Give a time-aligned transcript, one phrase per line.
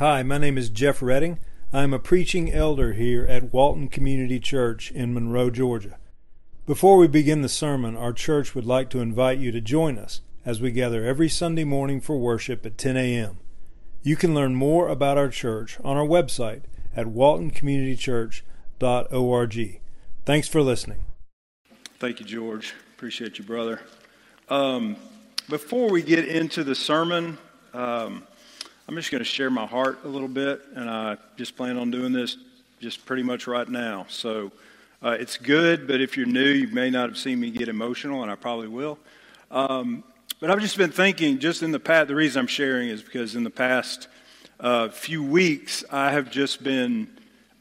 [0.00, 1.40] Hi, my name is Jeff Redding.
[1.74, 5.98] I'm a preaching elder here at Walton Community Church in Monroe, Georgia.
[6.64, 10.22] Before we begin the sermon, our church would like to invite you to join us
[10.42, 13.40] as we gather every Sunday morning for worship at 10 a.m.
[14.02, 16.62] You can learn more about our church on our website
[16.96, 19.80] at waltoncommunitychurch.org.
[20.24, 21.04] Thanks for listening.
[21.98, 22.72] Thank you, George.
[22.96, 23.82] Appreciate you, brother.
[24.48, 24.96] Um,
[25.50, 27.36] before we get into the sermon,
[27.74, 28.26] um,
[28.88, 31.90] I'm just going to share my heart a little bit, and I just plan on
[31.90, 32.36] doing this
[32.80, 34.06] just pretty much right now.
[34.08, 34.50] So
[35.02, 38.22] uh, it's good, but if you're new, you may not have seen me get emotional,
[38.22, 38.98] and I probably will.
[39.50, 40.02] Um,
[40.40, 43.36] but I've just been thinking, just in the past, the reason I'm sharing is because
[43.36, 44.08] in the past
[44.58, 47.08] uh, few weeks, I have just been,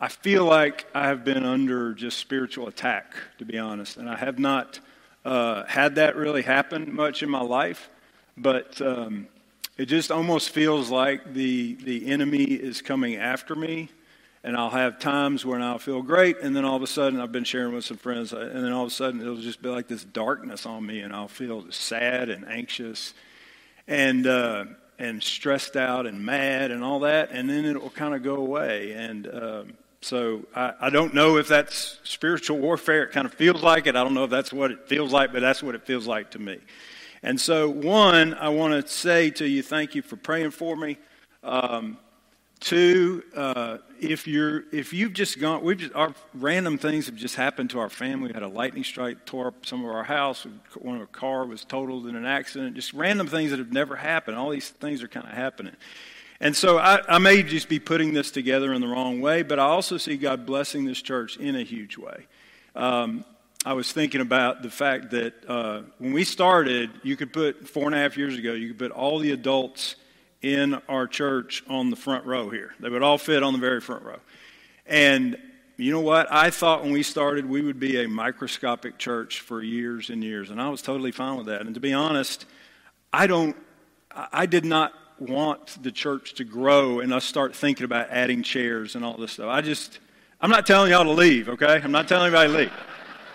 [0.02, 3.98] I feel like I have been under just spiritual attack, to be honest.
[3.98, 4.80] And I have not
[5.26, 7.90] uh, had that really happen much in my life,
[8.38, 9.28] but um,
[9.80, 13.90] it just almost feels like the, the enemy is coming after me
[14.44, 17.32] and I'll have times when I'll feel great, and then all of a sudden, I've
[17.32, 19.90] been sharing with some friends, and then all of a sudden, it'll just be like
[19.90, 23.14] this darkness on me, and I'll feel sad and anxious,
[23.86, 24.64] and uh,
[24.98, 28.36] and stressed out and mad and all that, and then it will kind of go
[28.36, 28.94] away.
[28.94, 33.04] And um, so I, I don't know if that's spiritual warfare.
[33.04, 33.98] It kind of feels like it.
[33.98, 36.32] I don't know if that's what it feels like, but that's what it feels like
[36.32, 36.60] to me.
[37.22, 40.98] And so, one, I want to say to you, thank you for praying for me.
[41.44, 41.98] Um,
[42.60, 47.36] Two, uh, if you're if you've just gone, we've just our random things have just
[47.36, 48.28] happened to our family.
[48.28, 50.46] We had a lightning strike, tore up some of our house.
[50.76, 52.76] One of our car was totaled in an accident.
[52.76, 54.36] Just random things that have never happened.
[54.38, 55.76] All these things are kind of happening.
[56.42, 59.58] And so I, I may just be putting this together in the wrong way, but
[59.58, 62.28] I also see God blessing this church in a huge way.
[62.76, 63.24] Um,
[63.66, 67.88] I was thinking about the fact that uh, when we started, you could put four
[67.88, 69.98] and a half years ago, you could put all the adults
[70.42, 72.74] in our church on the front row here.
[72.80, 74.20] They would all fit on the very front row.
[74.86, 75.38] And
[75.76, 76.32] you know what?
[76.32, 80.52] I thought when we started we would be a microscopic church for years and years,
[80.52, 81.60] and I was totally fine with that.
[81.60, 82.46] And to be honest,
[83.12, 83.58] I don't,
[84.16, 88.96] I did not want the church to grow and us start thinking about adding chairs
[88.96, 89.50] and all this stuff.
[89.50, 90.00] I just,
[90.40, 91.82] I'm not telling y'all to leave, okay?
[91.84, 92.74] I'm not telling anybody to leave.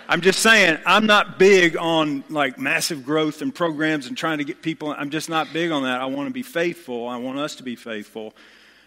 [0.07, 4.45] I'm just saying, I'm not big on like massive growth and programs and trying to
[4.45, 4.95] get people.
[4.97, 6.01] I'm just not big on that.
[6.01, 7.09] I want to be faithful.
[7.09, 8.35] I want us to be faithful.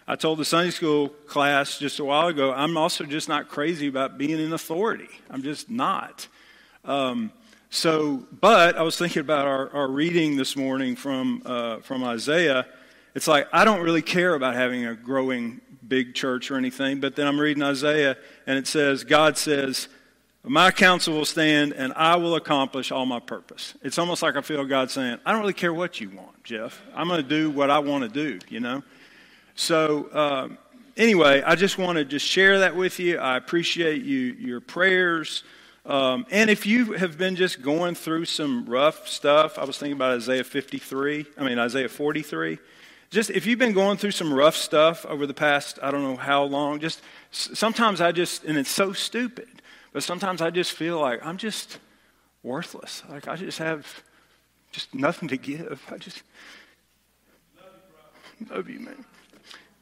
[0.06, 3.88] I told the Sunday school class just a while ago, I'm also just not crazy
[3.88, 5.08] about being in authority.
[5.28, 6.28] I'm just not.
[6.84, 7.32] Um,
[7.68, 12.64] so, but I was thinking about our, our reading this morning from, uh, from Isaiah.
[13.16, 17.16] It's like, I don't really care about having a growing big church or anything, but
[17.16, 19.88] then I'm reading Isaiah and it says, God says,
[20.48, 23.74] my counsel will stand and I will accomplish all my purpose.
[23.82, 26.80] It's almost like I feel God saying, I don't really care what you want, Jeff.
[26.94, 28.82] I'm going to do what I want to do, you know?
[29.54, 30.58] So, um,
[30.96, 33.18] anyway, I just want to just share that with you.
[33.18, 35.42] I appreciate you, your prayers.
[35.84, 39.96] Um, and if you have been just going through some rough stuff, I was thinking
[39.96, 42.58] about Isaiah 53, I mean, Isaiah 43.
[43.10, 46.16] Just if you've been going through some rough stuff over the past, I don't know
[46.16, 49.48] how long, just sometimes I just, and it's so stupid.
[49.92, 51.78] But sometimes I just feel like I'm just
[52.42, 53.02] worthless.
[53.08, 54.02] Like I just have
[54.70, 55.82] just nothing to give.
[55.90, 56.22] I just
[58.50, 59.04] love you, man.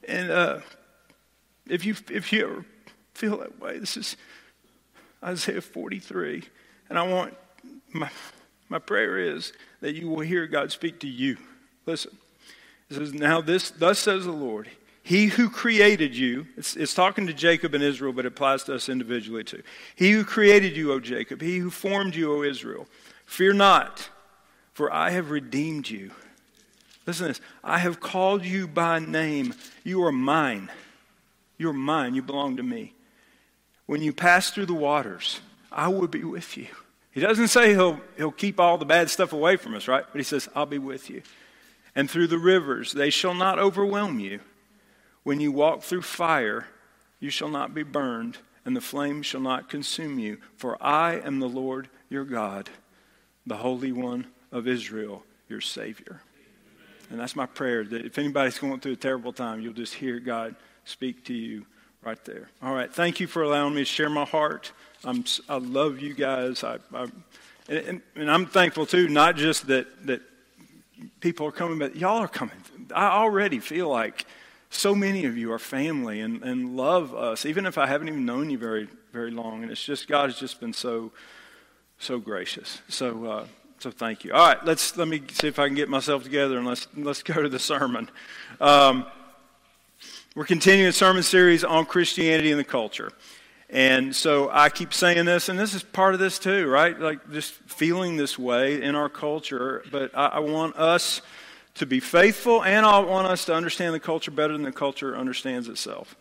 [0.09, 0.61] And uh,
[1.69, 2.65] if you if you ever
[3.15, 4.17] feel that way, this is
[5.23, 6.45] Isaiah 43,
[6.89, 7.35] and I want
[7.93, 8.11] my
[8.69, 11.37] my prayer is that you will hear God speak to you.
[11.85, 12.17] Listen,
[12.89, 14.69] it says, "Now this thus says the Lord."
[15.07, 18.75] He who created you, it's, it's, talking to Jacob and Israel, but it applies to
[18.75, 19.63] us individually too.
[19.95, 22.89] He who created you, O Jacob, he who formed you, O Israel,
[23.25, 24.09] fear not,
[24.73, 26.11] for I have redeemed you.
[27.07, 29.55] Listen to this I have called you by name.
[29.85, 30.73] You are mine.
[31.57, 32.17] You are mine.
[32.17, 32.93] You belong to me.
[33.87, 35.41] When you pass through the waters,
[35.71, 36.67] I will be with you.
[37.13, 40.05] He doesn't say he'll, he'll keep all the bad stuff away from us, right?
[40.11, 41.23] But he says, I'll be with you.
[41.95, 44.41] And through the rivers, they shall not overwhelm you.
[45.27, 46.69] When you walk through fire,
[47.19, 50.39] you shall not be burned, and the flame shall not consume you.
[50.57, 52.71] For I am the Lord your God,
[53.45, 56.21] the Holy One of Israel, your Savior.
[57.11, 60.21] And that's my prayer that if anybody's going through a terrible time, you'll just hear
[60.21, 61.67] God speak to you
[62.05, 62.49] right there.
[62.63, 62.95] All right.
[62.95, 64.71] Thank you for allowing me to share my heart.
[65.05, 66.63] I'm, I love you guys.
[66.63, 67.09] I, I
[67.69, 70.23] and, and, I'm thankful too, not just that, that
[71.19, 72.55] people are coming, but y'all are coming.
[72.95, 74.25] I already feel like
[74.71, 78.25] so many of you are family and, and love us, even if I haven't even
[78.25, 79.63] known you very, very long.
[79.63, 81.13] And it's just, God has just been so,
[81.99, 82.83] so gracious.
[82.89, 83.47] So, uh,
[83.79, 84.33] so thank you.
[84.33, 87.23] All right, let's, let me see if I can get myself together and let's, let's
[87.23, 88.11] go to the sermon.
[88.61, 89.07] Um,
[90.35, 93.11] We're continuing a sermon series on Christianity and the culture.
[93.71, 96.99] And so I keep saying this, and this is part of this too, right?
[97.01, 99.83] Like just feeling this way in our culture.
[99.91, 101.23] But I, I want us
[101.77, 105.17] to be faithful, and I want us to understand the culture better than the culture
[105.17, 106.17] understands itself.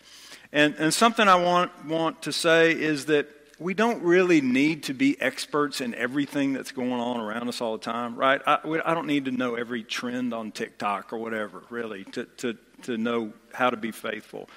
[0.51, 4.93] And, and something I want, want to say is that we don't really need to
[4.93, 8.41] be experts in everything that's going on around us all the time, right?
[8.45, 12.57] I, I don't need to know every trend on TikTok or whatever, really, to, to,
[12.83, 14.49] to know how to be faithful.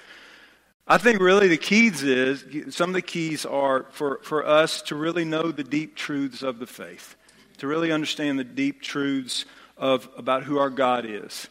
[0.88, 2.44] I think really the keys is
[2.74, 6.58] some of the keys are for, for us to really know the deep truths of
[6.58, 7.14] the faith,
[7.58, 9.44] to really understand the deep truths
[9.78, 11.48] of about who our God is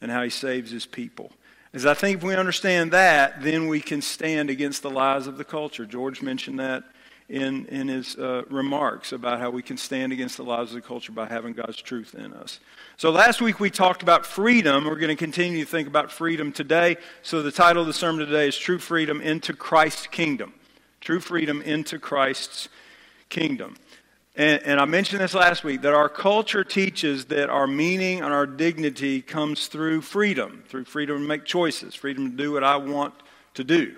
[0.00, 1.32] and how he saves his people.
[1.72, 5.38] As I think if we understand that, then we can stand against the lies of
[5.38, 5.86] the culture.
[5.86, 6.84] George mentioned that
[7.28, 10.80] in, in his uh, remarks about how we can stand against the lies of the
[10.80, 12.58] culture by having God's truth in us.
[12.96, 14.84] So last week we talked about freedom.
[14.84, 16.96] We're going to continue to think about freedom today.
[17.22, 20.54] So the title of the sermon today is True Freedom into Christ's Kingdom.
[21.00, 22.68] True Freedom into Christ's
[23.28, 23.76] Kingdom.
[24.36, 28.32] And, and, I mentioned this last week that our culture teaches that our meaning and
[28.32, 32.76] our dignity comes through freedom, through freedom to make choices, freedom to do what I
[32.76, 33.12] want
[33.54, 33.96] to do.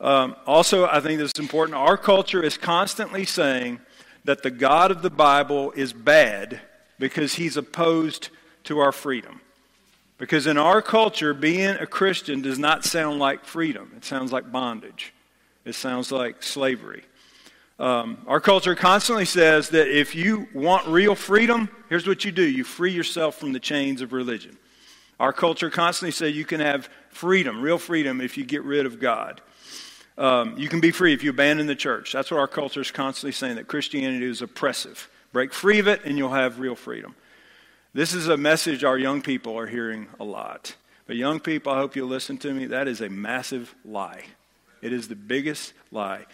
[0.00, 1.76] Um, also, I think this is important.
[1.76, 3.78] Our culture is constantly saying
[4.24, 6.60] that the God of the Bible is bad
[6.98, 8.30] because he's opposed
[8.64, 9.40] to our freedom.
[10.18, 14.50] Because in our culture, being a Christian does not sound like freedom, it sounds like
[14.50, 15.12] bondage,
[15.64, 17.04] it sounds like slavery.
[17.82, 22.44] Um, our culture constantly says that if you want real freedom, here's what you do
[22.44, 24.56] you free yourself from the chains of religion.
[25.18, 29.00] Our culture constantly says you can have freedom, real freedom, if you get rid of
[29.00, 29.40] God.
[30.16, 32.12] Um, you can be free if you abandon the church.
[32.12, 35.10] That's what our culture is constantly saying that Christianity is oppressive.
[35.32, 37.16] Break free of it, and you'll have real freedom.
[37.94, 40.76] This is a message our young people are hearing a lot.
[41.08, 42.66] But, young people, I hope you'll listen to me.
[42.66, 44.22] That is a massive lie.
[44.82, 46.26] It is the biggest lie.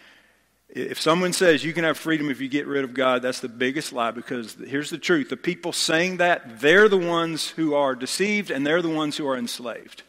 [0.69, 3.49] If someone says you can have freedom if you get rid of God, that's the
[3.49, 5.31] biggest lie because here's the truth.
[5.31, 9.27] The people saying that, they're the ones who are deceived and they're the ones who
[9.27, 10.03] are enslaved.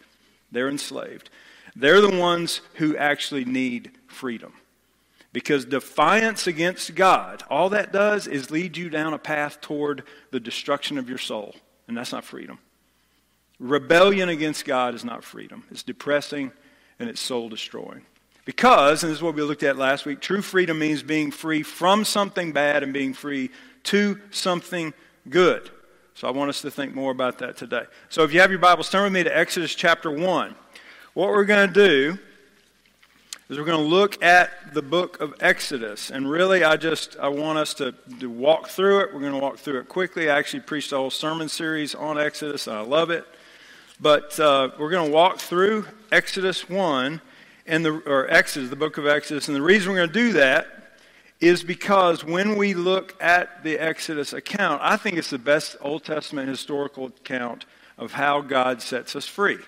[0.52, 1.30] They're enslaved.
[1.76, 4.54] They're the ones who actually need freedom.
[5.32, 10.40] Because defiance against God, all that does is lead you down a path toward the
[10.40, 11.56] destruction of your soul.
[11.88, 12.60] And that's not freedom.
[13.60, 15.64] Rebellion against God is not freedom.
[15.70, 16.52] It's depressing
[16.98, 18.06] and it's soul destroying.
[18.50, 21.62] Because, and this is what we looked at last week, true freedom means being free
[21.62, 23.52] from something bad and being free
[23.84, 24.92] to something
[25.30, 25.70] good.
[26.16, 27.84] So I want us to think more about that today.
[28.10, 30.56] So if you have your Bibles, turn with me to Exodus chapter 1.
[31.14, 32.18] What we're going to do
[33.50, 36.10] is we're going to look at the book of Exodus.
[36.10, 39.14] And really, I just I want us to, to walk through it.
[39.14, 40.28] We're going to walk through it quickly.
[40.28, 43.28] I actually preached a whole sermon series on Exodus, and I love it.
[44.02, 47.22] But uh, we're going to walk through Exodus 1
[47.70, 49.48] and the or Exodus, the book of Exodus.
[49.48, 50.68] And the reason we're going to do that
[51.40, 56.04] is because when we look at the Exodus account, I think it's the best Old
[56.04, 57.66] Testament historical account
[57.98, 59.60] of how God sets us free.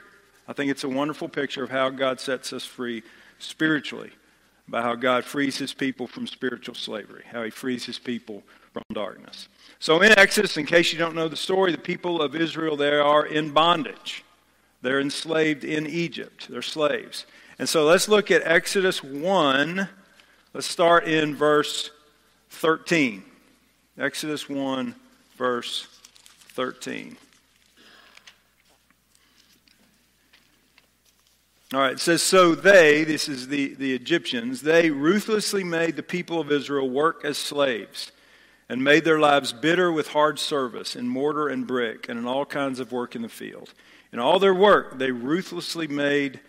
[0.48, 3.03] I think it's a wonderful picture of how God sets us free
[3.39, 4.12] spiritually,
[4.68, 8.44] about how God frees his people from spiritual slavery, how he frees his people
[8.74, 9.48] from darkness.
[9.80, 12.95] So in Exodus, in case you don't know the story, the people of Israel, they
[12.98, 14.25] are in bondage.
[14.81, 16.48] They're enslaved in Egypt.
[16.50, 17.25] They're slaves.
[17.61, 19.88] And so let's look at Exodus 1.
[20.51, 21.91] Let's start in verse
[22.50, 23.21] 13.
[24.00, 24.95] Exodus 1,
[25.38, 25.86] verse
[26.55, 27.17] 13.
[31.71, 36.01] All right, it says, So they, this is the, the Egyptians, they ruthlessly made the
[36.01, 38.12] people of Israel work as slaves
[38.69, 42.43] and made their lives bitter with hard service in mortar and brick and in all
[42.43, 43.71] kinds of work in the field.
[44.12, 46.39] In all their work, they ruthlessly made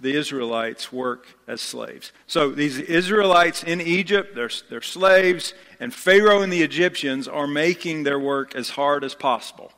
[0.00, 2.12] the Israelites work as slaves.
[2.26, 8.02] So these Israelites in Egypt, they're, they're slaves, and Pharaoh and the Egyptians are making
[8.02, 9.72] their work as hard as possible.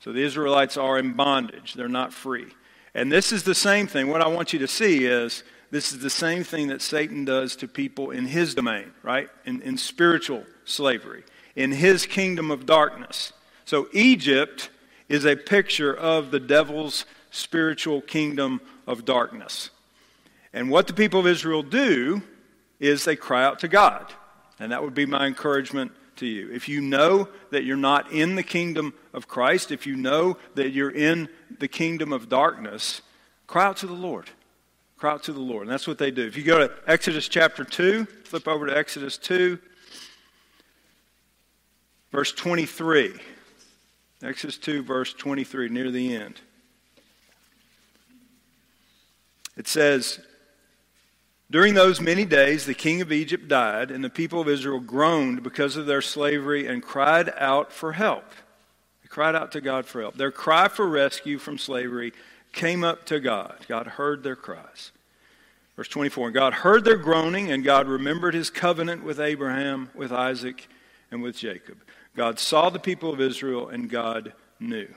[0.00, 2.48] So the Israelites are in bondage, they're not free.
[2.94, 4.08] And this is the same thing.
[4.08, 7.56] What I want you to see is this is the same thing that Satan does
[7.56, 9.30] to people in his domain, right?
[9.46, 11.24] In, in spiritual slavery,
[11.56, 13.32] in his kingdom of darkness.
[13.64, 14.68] So Egypt
[15.08, 19.70] is a picture of the devil's spiritual kingdom of darkness.
[20.52, 22.22] And what the people of Israel do
[22.78, 24.12] is they cry out to God.
[24.58, 26.50] And that would be my encouragement to you.
[26.52, 30.70] If you know that you're not in the kingdom of Christ, if you know that
[30.70, 33.02] you're in the kingdom of darkness,
[33.46, 34.28] cry out to the Lord.
[34.98, 35.62] Cry out to the Lord.
[35.62, 36.26] And that's what they do.
[36.26, 39.58] If you go to Exodus chapter 2, flip over to Exodus 2,
[42.12, 43.14] verse 23.
[44.22, 46.40] Exodus 2, verse 23, near the end.
[49.56, 50.20] It says,
[51.50, 55.42] During those many days, the king of Egypt died, and the people of Israel groaned
[55.42, 58.24] because of their slavery and cried out for help.
[59.02, 60.16] They cried out to God for help.
[60.16, 62.12] Their cry for rescue from slavery
[62.52, 63.56] came up to God.
[63.68, 64.92] God heard their cries.
[65.76, 70.12] Verse 24 And God heard their groaning, and God remembered his covenant with Abraham, with
[70.12, 70.68] Isaac,
[71.10, 71.78] and with Jacob.
[72.16, 74.88] God saw the people of Israel, and God knew.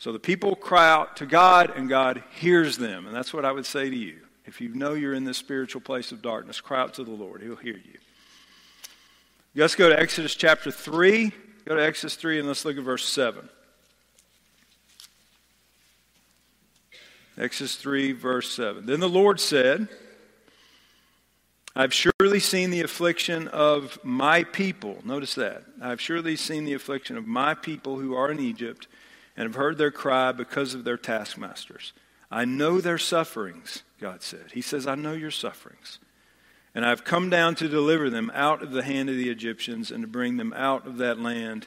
[0.00, 3.06] So the people cry out to God, and God hears them.
[3.06, 4.16] And that's what I would say to you.
[4.46, 7.42] If you know you're in this spiritual place of darkness, cry out to the Lord.
[7.42, 7.98] He'll hear you.
[9.54, 11.30] Let's go to Exodus chapter 3.
[11.66, 13.46] Go to Exodus 3 and let's look at verse 7.
[17.36, 18.86] Exodus 3, verse 7.
[18.86, 19.86] Then the Lord said,
[21.76, 25.02] I've surely seen the affliction of my people.
[25.04, 25.62] Notice that.
[25.82, 28.88] I've surely seen the affliction of my people who are in Egypt
[29.36, 31.92] and have heard their cry because of their taskmasters.
[32.30, 34.52] I know their sufferings, God said.
[34.52, 35.98] He says, I know your sufferings.
[36.74, 40.02] And I've come down to deliver them out of the hand of the Egyptians and
[40.02, 41.66] to bring them out of that land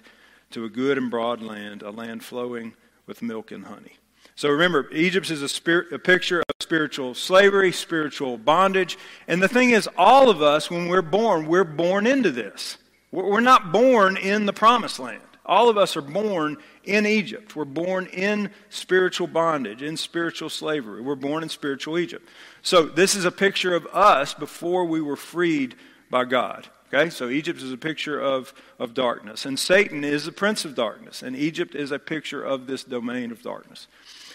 [0.51, 2.74] to a good and broad land, a land flowing
[3.05, 3.98] with milk and honey.
[4.36, 8.98] So remember, Egypt is a, spirit, a picture of spiritual slavery, spiritual bondage.
[9.27, 12.77] And the thing is, all of us, when we're born, we're born into this.
[13.12, 15.22] We're not born in the promised land.
[15.45, 17.55] All of us are born in Egypt.
[17.55, 21.01] We're born in spiritual bondage, in spiritual slavery.
[21.01, 22.27] We're born in spiritual Egypt.
[22.62, 25.75] So this is a picture of us before we were freed
[26.09, 26.67] by God.
[26.93, 30.75] Okay, so Egypt is a picture of, of darkness, and Satan is the prince of
[30.75, 33.88] darkness, and Egypt is a picture of this domain of darkness.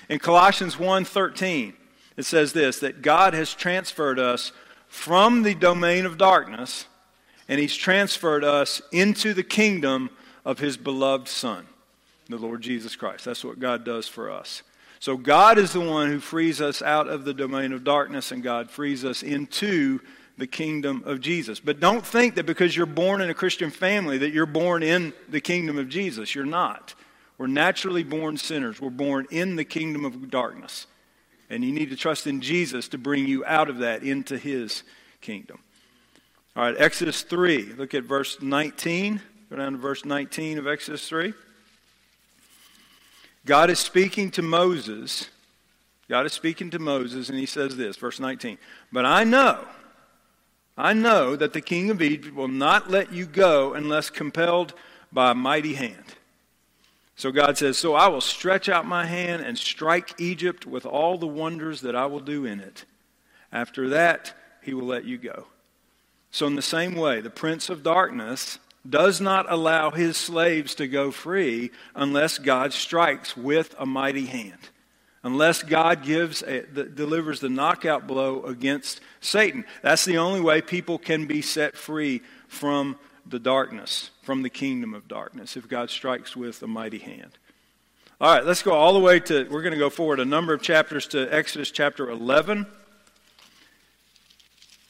[0.08, 1.74] In Colossians 1:13,
[2.16, 4.52] it says this that God has transferred us
[4.88, 6.86] from the domain of darkness
[7.48, 10.10] and he's transferred us into the kingdom
[10.48, 11.66] of his beloved son,
[12.30, 13.26] the Lord Jesus Christ.
[13.26, 14.62] That's what God does for us.
[14.98, 18.42] So God is the one who frees us out of the domain of darkness and
[18.42, 20.00] God frees us into
[20.38, 21.60] the kingdom of Jesus.
[21.60, 25.12] But don't think that because you're born in a Christian family that you're born in
[25.28, 26.34] the kingdom of Jesus.
[26.34, 26.94] You're not.
[27.36, 28.80] We're naturally born sinners.
[28.80, 30.86] We're born in the kingdom of darkness.
[31.50, 34.82] And you need to trust in Jesus to bring you out of that into his
[35.20, 35.58] kingdom.
[36.56, 37.74] All right, Exodus 3.
[37.74, 39.20] Look at verse 19.
[39.50, 41.32] Go down to verse 19 of Exodus 3.
[43.46, 45.30] God is speaking to Moses.
[46.08, 48.58] God is speaking to Moses, and he says this, verse 19.
[48.92, 49.64] But I know,
[50.76, 54.74] I know that the king of Egypt will not let you go unless compelled
[55.10, 56.04] by a mighty hand.
[57.16, 61.16] So God says, So I will stretch out my hand and strike Egypt with all
[61.16, 62.84] the wonders that I will do in it.
[63.50, 65.46] After that, he will let you go.
[66.30, 68.58] So, in the same way, the prince of darkness
[68.88, 74.58] does not allow his slaves to go free unless God strikes with a mighty hand.
[75.22, 79.64] Unless God gives a, the, delivers the knockout blow against Satan.
[79.82, 84.94] That's the only way people can be set free from the darkness, from the kingdom
[84.94, 87.36] of darkness, if God strikes with a mighty hand.
[88.20, 90.52] All right, let's go all the way to, we're going to go forward a number
[90.52, 92.66] of chapters to Exodus chapter 11.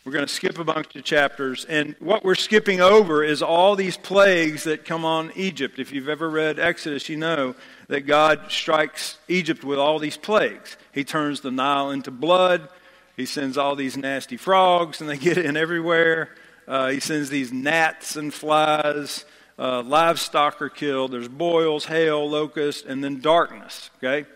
[0.05, 1.67] We're going to skip a bunch of chapters.
[1.67, 5.78] And what we're skipping over is all these plagues that come on Egypt.
[5.78, 7.55] If you've ever read Exodus, you know
[7.88, 10.76] that God strikes Egypt with all these plagues.
[10.93, 12.69] He turns the Nile into blood.
[13.17, 16.31] He sends all these nasty frogs, and they get in everywhere.
[16.67, 19.25] Uh, he sends these gnats and flies.
[19.59, 21.11] Uh, livestock are killed.
[21.11, 23.90] There's boils, hail, locust, and then darkness.
[23.99, 24.28] Okay?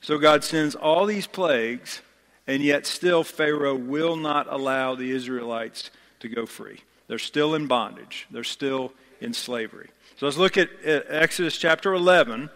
[0.00, 2.00] So God sends all these plagues,
[2.46, 6.80] and yet still Pharaoh will not allow the Israelites to go free.
[7.08, 9.90] They're still in bondage, they're still in slavery.
[10.16, 12.50] So let's look at, Exodus chapter 11.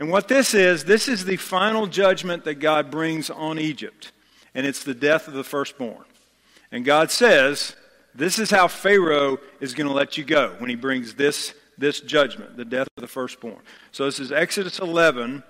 [0.00, 4.10] And what this is, this is the final judgment that God brings on Egypt,
[4.54, 6.04] and it's the death of the firstborn.
[6.72, 7.76] And God says,
[8.14, 12.00] this is how Pharaoh is going to let you go when he brings this, this
[12.00, 13.60] judgment, the death of the firstborn.
[13.92, 15.42] So this is Exodus 11,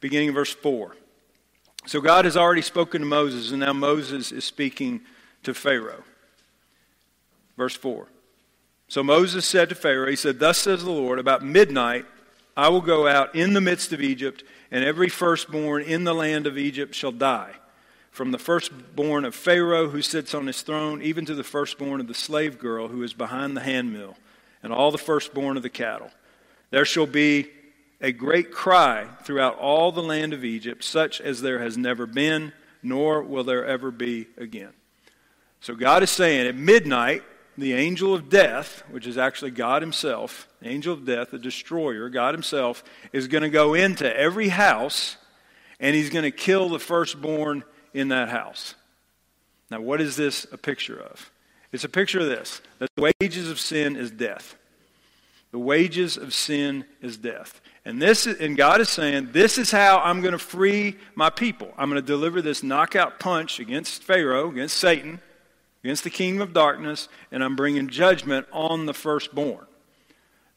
[0.00, 0.96] beginning verse 4.
[1.86, 5.00] So God has already spoken to Moses, and now Moses is speaking
[5.42, 6.04] to Pharaoh.
[7.56, 8.06] Verse 4.
[8.88, 12.04] So Moses said to Pharaoh, He said, Thus says the Lord, about midnight
[12.56, 16.46] I will go out in the midst of Egypt, and every firstborn in the land
[16.46, 17.54] of Egypt shall die
[18.12, 22.06] from the firstborn of Pharaoh who sits on his throne, even to the firstborn of
[22.06, 24.16] the slave girl who is behind the handmill,
[24.62, 26.10] and all the firstborn of the cattle.
[26.70, 27.50] There shall be
[28.02, 32.52] a great cry throughout all the land of Egypt, such as there has never been,
[32.82, 34.72] nor will there ever be again.
[35.60, 37.22] So God is saying at midnight,
[37.56, 42.08] the angel of death, which is actually God Himself, the angel of death, the destroyer,
[42.08, 42.82] God Himself,
[43.12, 45.16] is going to go into every house
[45.78, 48.74] and He's going to kill the firstborn in that house.
[49.70, 51.30] Now, what is this a picture of?
[51.72, 54.56] It's a picture of this that the wages of sin is death.
[55.50, 57.60] The wages of sin is death.
[57.84, 61.72] And this and God is saying, this is how I'm going to free my people.
[61.76, 65.20] I'm going to deliver this knockout punch against Pharaoh, against Satan,
[65.82, 69.66] against the kingdom of darkness, and I'm bringing judgment on the firstborn.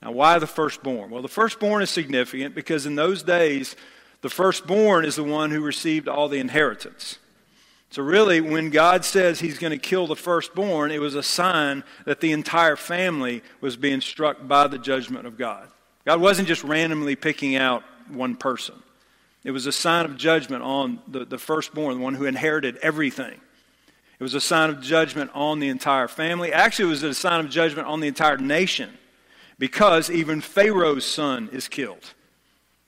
[0.03, 1.10] Now, why the firstborn?
[1.10, 3.75] Well, the firstborn is significant because in those days,
[4.22, 7.17] the firstborn is the one who received all the inheritance.
[7.89, 11.84] So, really, when God says he's going to kill the firstborn, it was a sign
[12.05, 15.70] that the entire family was being struck by the judgment of God.
[16.05, 18.75] God wasn't just randomly picking out one person,
[19.43, 23.39] it was a sign of judgment on the, the firstborn, the one who inherited everything.
[24.17, 26.53] It was a sign of judgment on the entire family.
[26.53, 28.97] Actually, it was a sign of judgment on the entire nation
[29.59, 32.13] because even Pharaoh's son is killed.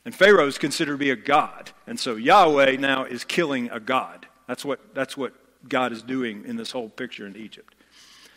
[0.06, 1.72] And Pharaoh is considered to be a god.
[1.86, 4.26] And so Yahweh now is killing a god.
[4.48, 5.34] That's what, that's what
[5.68, 7.76] God is doing in this whole picture in Egypt.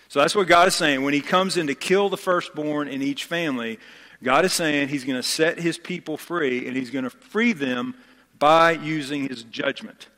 [0.09, 1.03] So that's what God is saying.
[1.03, 3.79] When he comes in to kill the firstborn in each family,
[4.23, 7.53] God is saying he's going to set his people free and he's going to free
[7.53, 7.95] them
[8.39, 10.09] by using his judgment.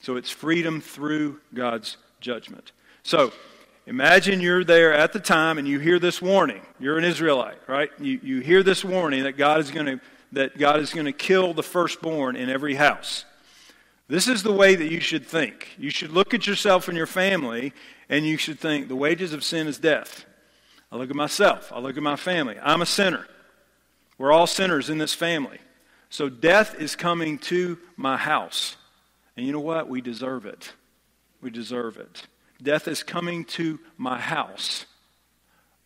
[0.00, 2.72] So it's freedom through God's judgment.
[3.02, 3.32] So
[3.86, 6.62] imagine you're there at the time and you hear this warning.
[6.78, 7.90] You're an Israelite, right?
[7.98, 10.00] You, you hear this warning that God is going to
[10.32, 13.24] that God is going to kill the firstborn in every house.
[14.08, 15.68] This is the way that you should think.
[15.78, 17.72] You should look at yourself and your family
[18.08, 20.24] and you should think the wages of sin is death.
[20.90, 21.72] I look at myself.
[21.72, 22.56] I look at my family.
[22.62, 23.26] I'm a sinner.
[24.18, 25.58] We're all sinners in this family.
[26.08, 28.76] So death is coming to my house.
[29.36, 29.88] And you know what?
[29.88, 30.72] We deserve it.
[31.40, 32.26] We deserve it.
[32.62, 34.86] Death is coming to my house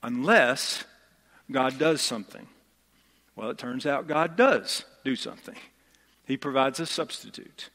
[0.03, 0.85] unless
[1.51, 2.47] God does something.
[3.35, 5.57] Well, it turns out God does do something.
[6.25, 7.71] He provides a substitute.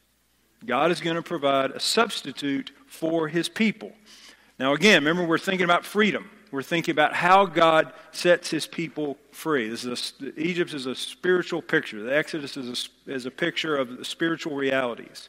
[0.66, 3.92] God is going to provide a substitute for his people.
[4.58, 6.30] Now, again, remember, we're thinking about freedom.
[6.56, 9.68] We're thinking about how God sets his people free.
[9.68, 12.02] This is a, Egypt is a spiritual picture.
[12.02, 15.28] The Exodus is a, is a picture of the spiritual realities.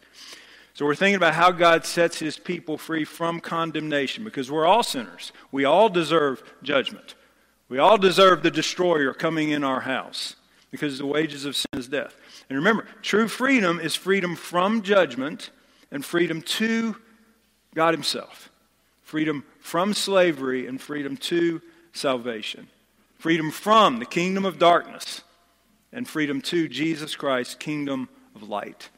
[0.75, 4.85] So we're thinking about how God sets his people free from condemnation because we're all
[4.85, 5.33] sinners.
[5.51, 7.17] We all deserve judgment.
[7.69, 10.37] We all deserve the destroyer coming in our house
[10.71, 12.15] because the wages of sin is death.
[12.49, 15.51] And remember, true freedom is freedom from judgment
[15.91, 16.95] and freedom to
[17.75, 18.49] God Himself
[19.07, 21.61] freedom from slavery and freedom to
[21.93, 22.69] salvation,
[23.19, 25.23] freedom from the kingdom of darkness
[25.93, 28.91] and freedom to Jesus Christ, kingdom of light.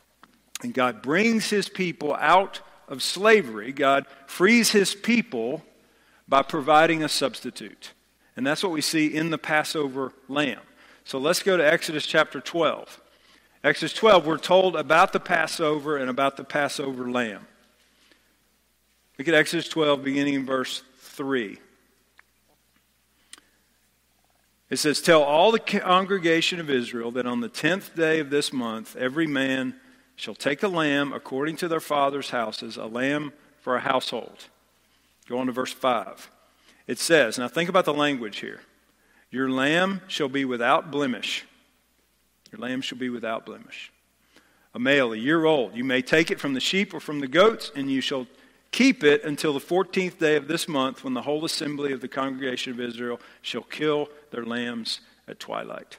[0.62, 3.72] And God brings his people out of slavery.
[3.72, 5.64] God frees his people
[6.28, 7.94] by providing a substitute.
[8.37, 10.61] And that's what we see in the Passover lamb.
[11.04, 13.00] So let's go to Exodus chapter 12.
[13.64, 17.46] Exodus 12, we're told about the Passover and about the Passover lamb.
[19.18, 21.59] Look at Exodus 12, beginning in verse 3.
[24.70, 28.52] It says, Tell all the congregation of Israel that on the tenth day of this
[28.52, 29.74] month, every man
[30.14, 34.46] shall take a lamb according to their father's houses, a lamb for a household.
[35.28, 36.31] Go on to verse 5.
[36.87, 38.61] It says, Now think about the language here.
[39.31, 41.44] Your lamb shall be without blemish.
[42.52, 43.92] Your lamb shall be without blemish.
[44.74, 45.74] A male, a year old.
[45.74, 48.26] You may take it from the sheep or from the goats, and you shall
[48.70, 52.09] Keep it until the 14th day of this month when the whole assembly of the
[52.09, 55.98] congregation of Israel shall kill their lambs at twilight.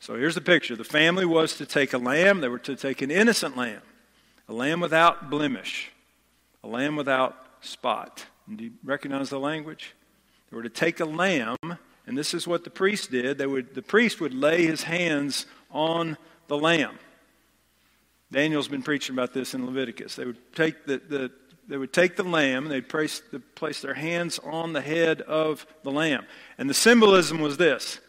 [0.00, 0.76] So here's the picture.
[0.76, 3.82] The family was to take a lamb, they were to take an innocent lamb,
[4.48, 5.90] a lamb without blemish,
[6.62, 8.26] a lamb without spot.
[8.46, 9.94] And do you recognize the language?
[10.50, 11.56] They were to take a lamb,
[12.06, 13.38] and this is what the priest did.
[13.38, 16.16] They would, the priest would lay his hands on
[16.48, 16.98] the lamb.
[18.30, 20.16] Daniel's been preaching about this in Leviticus.
[20.16, 21.32] They would take the, the
[21.68, 23.22] they would take the lamb and they'd place,
[23.54, 26.26] place their hands on the head of the lamb.
[26.58, 28.00] And the symbolism was this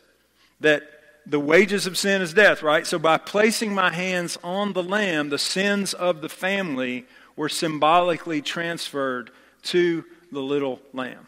[0.62, 0.84] that
[1.26, 2.86] the wages of sin is death, right?
[2.86, 8.42] So by placing my hands on the lamb, the sins of the family were symbolically
[8.42, 9.32] transferred
[9.64, 11.28] to the little lamb.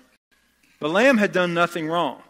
[0.80, 2.22] The lamb had done nothing wrong.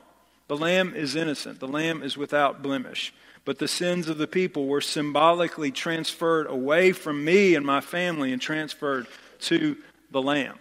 [0.48, 1.60] The lamb is innocent.
[1.60, 3.14] The lamb is without blemish.
[3.44, 8.32] But the sins of the people were symbolically transferred away from me and my family
[8.32, 9.08] and transferred
[9.42, 9.78] to
[10.12, 10.58] the lamb.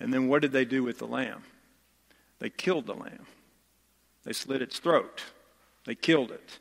[0.00, 1.42] And then what did they do with the lamb?
[2.38, 3.26] They killed the lamb.
[4.24, 5.22] They slit its throat.
[5.84, 6.58] They killed it.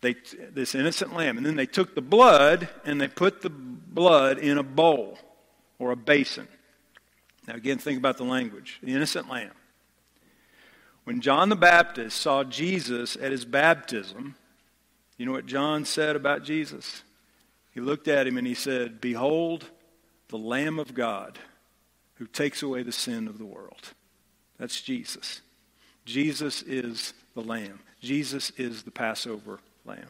[0.00, 0.14] They,
[0.52, 1.36] this innocent lamb.
[1.36, 5.18] And then they took the blood and they put the blood in a bowl
[5.78, 6.48] or a basin.
[7.46, 9.52] Now, again, think about the language the innocent lamb.
[11.04, 14.34] When John the Baptist saw Jesus at his baptism,
[15.16, 17.02] you know what John said about Jesus?
[17.72, 19.70] He looked at him and he said, Behold,
[20.28, 21.38] the Lamb of God
[22.14, 23.92] who takes away the sin of the world.
[24.58, 25.40] That's Jesus.
[26.04, 27.80] Jesus is the Lamb.
[28.00, 30.08] Jesus is the Passover Lamb.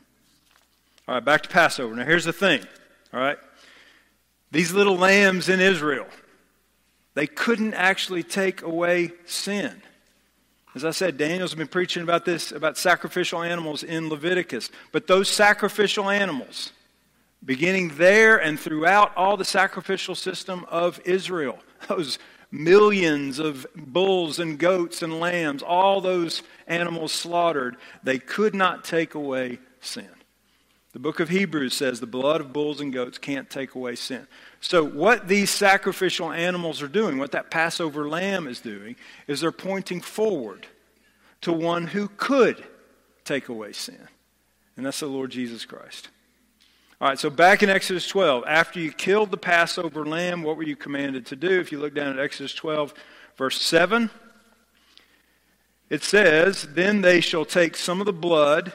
[1.07, 1.95] All right, back to Passover.
[1.95, 2.61] Now, here's the thing.
[3.13, 3.39] All right.
[4.51, 6.07] These little lambs in Israel,
[7.15, 9.83] they couldn't actually take away sin.
[10.75, 14.71] As I said, Daniel's been preaching about this, about sacrificial animals in Leviticus.
[14.93, 16.73] But those sacrificial animals,
[17.45, 22.19] beginning there and throughout all the sacrificial system of Israel, those
[22.51, 29.15] millions of bulls and goats and lambs, all those animals slaughtered, they could not take
[29.15, 30.09] away sin.
[30.93, 34.27] The book of Hebrews says the blood of bulls and goats can't take away sin.
[34.61, 38.97] So, what these sacrificial animals are doing, what that Passover lamb is doing,
[39.27, 40.67] is they're pointing forward
[41.43, 42.65] to one who could
[43.25, 44.09] take away sin.
[44.77, 46.09] And that's the Lord Jesus Christ.
[47.01, 50.65] All right, so back in Exodus 12, after you killed the Passover lamb, what were
[50.65, 51.61] you commanded to do?
[51.61, 52.93] If you look down at Exodus 12,
[53.37, 54.11] verse 7,
[55.91, 58.73] it says, Then they shall take some of the blood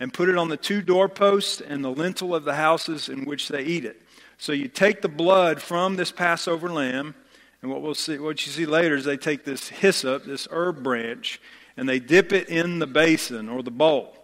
[0.00, 3.46] and put it on the two doorposts and the lintel of the houses in which
[3.46, 4.02] they eat it.
[4.36, 7.14] So you take the blood from this Passover lamb,
[7.62, 10.82] and what we'll see, what you see later is they take this hyssop, this herb
[10.82, 11.40] branch,
[11.76, 14.19] and they dip it in the basin or the bowl.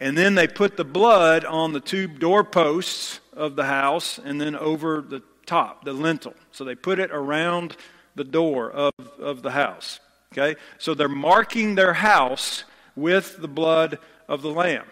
[0.00, 4.56] And then they put the blood on the two doorposts of the house and then
[4.56, 6.34] over the top, the lintel.
[6.52, 7.76] So they put it around
[8.14, 10.00] the door of, of the house.
[10.32, 10.58] Okay?
[10.78, 12.64] So they're marking their house
[12.96, 14.86] with the blood of the lamb.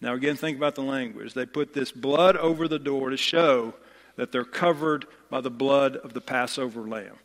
[0.00, 1.32] Now, again, think about the language.
[1.32, 3.74] They put this blood over the door to show
[4.16, 7.16] that they're covered by the blood of the Passover lamb.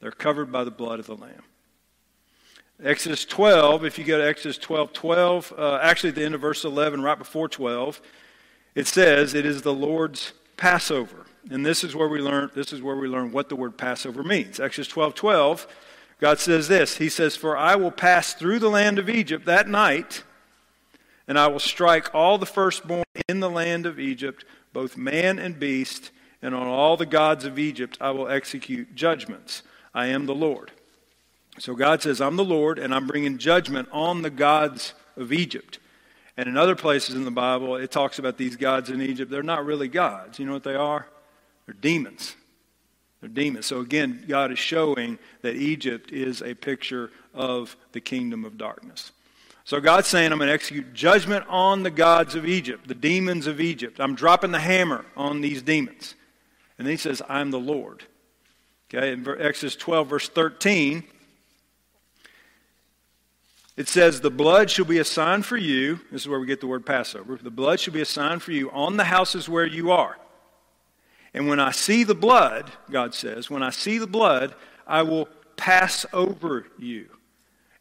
[0.00, 1.42] They're covered by the blood of the lamb.
[2.82, 6.40] Exodus 12, if you go to Exodus 12 12, uh, actually at the end of
[6.40, 8.00] verse 11, right before 12,
[8.74, 11.26] it says, It is the Lord's Passover.
[11.50, 14.22] And this is where we learn, this is where we learn what the word Passover
[14.22, 14.60] means.
[14.60, 15.66] Exodus 12 12,
[16.20, 19.68] God says this He says, For I will pass through the land of Egypt that
[19.68, 20.22] night
[21.30, 25.60] and I will strike all the firstborn in the land of Egypt, both man and
[25.60, 26.10] beast,
[26.42, 29.62] and on all the gods of Egypt I will execute judgments.
[29.94, 30.72] I am the Lord.
[31.58, 35.78] So God says, I'm the Lord, and I'm bringing judgment on the gods of Egypt.
[36.36, 39.30] And in other places in the Bible, it talks about these gods in Egypt.
[39.30, 40.38] They're not really gods.
[40.38, 41.06] You know what they are?
[41.66, 42.34] They're demons.
[43.20, 43.66] They're demons.
[43.66, 49.12] So again, God is showing that Egypt is a picture of the kingdom of darkness.
[49.64, 53.46] So God's saying, I'm going to execute judgment on the gods of Egypt, the demons
[53.46, 54.00] of Egypt.
[54.00, 56.14] I'm dropping the hammer on these demons.
[56.78, 58.04] And then he says, I'm the Lord.
[58.92, 61.04] Okay, in Exodus 12, verse 13,
[63.80, 66.00] it says, The blood shall be a sign for you.
[66.12, 67.38] This is where we get the word Passover.
[67.42, 70.18] The blood shall be a sign for you on the houses where you are.
[71.32, 74.54] And when I see the blood, God says, when I see the blood,
[74.86, 77.08] I will pass over you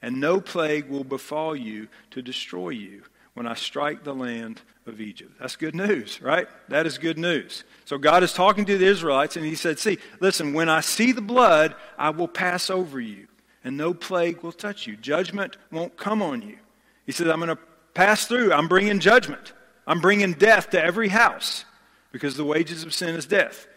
[0.02, 5.02] and no plague will befall you to destroy you when I strike the land of
[5.02, 5.34] Egypt.
[5.38, 6.48] That's good news, right?
[6.70, 7.66] That is good news.
[7.84, 11.12] So God is talking to the Israelites, and He said, See, listen, when I see
[11.12, 13.28] the blood, I will pass over you,
[13.64, 14.96] and no plague will touch you.
[14.96, 16.58] Judgment won't come on you.
[17.06, 17.62] He says, I'm going to
[17.94, 18.54] pass through.
[18.54, 19.54] I'm bringing judgment.
[19.86, 21.66] I'm bringing death to every house
[22.12, 23.68] because the wages of sin is death.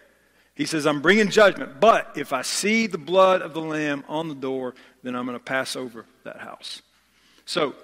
[0.55, 4.29] He says, I'm bringing judgment, but if I see the blood of the Lamb on
[4.29, 6.83] the door, then I'm going to pass over that house.
[7.47, 7.75] So,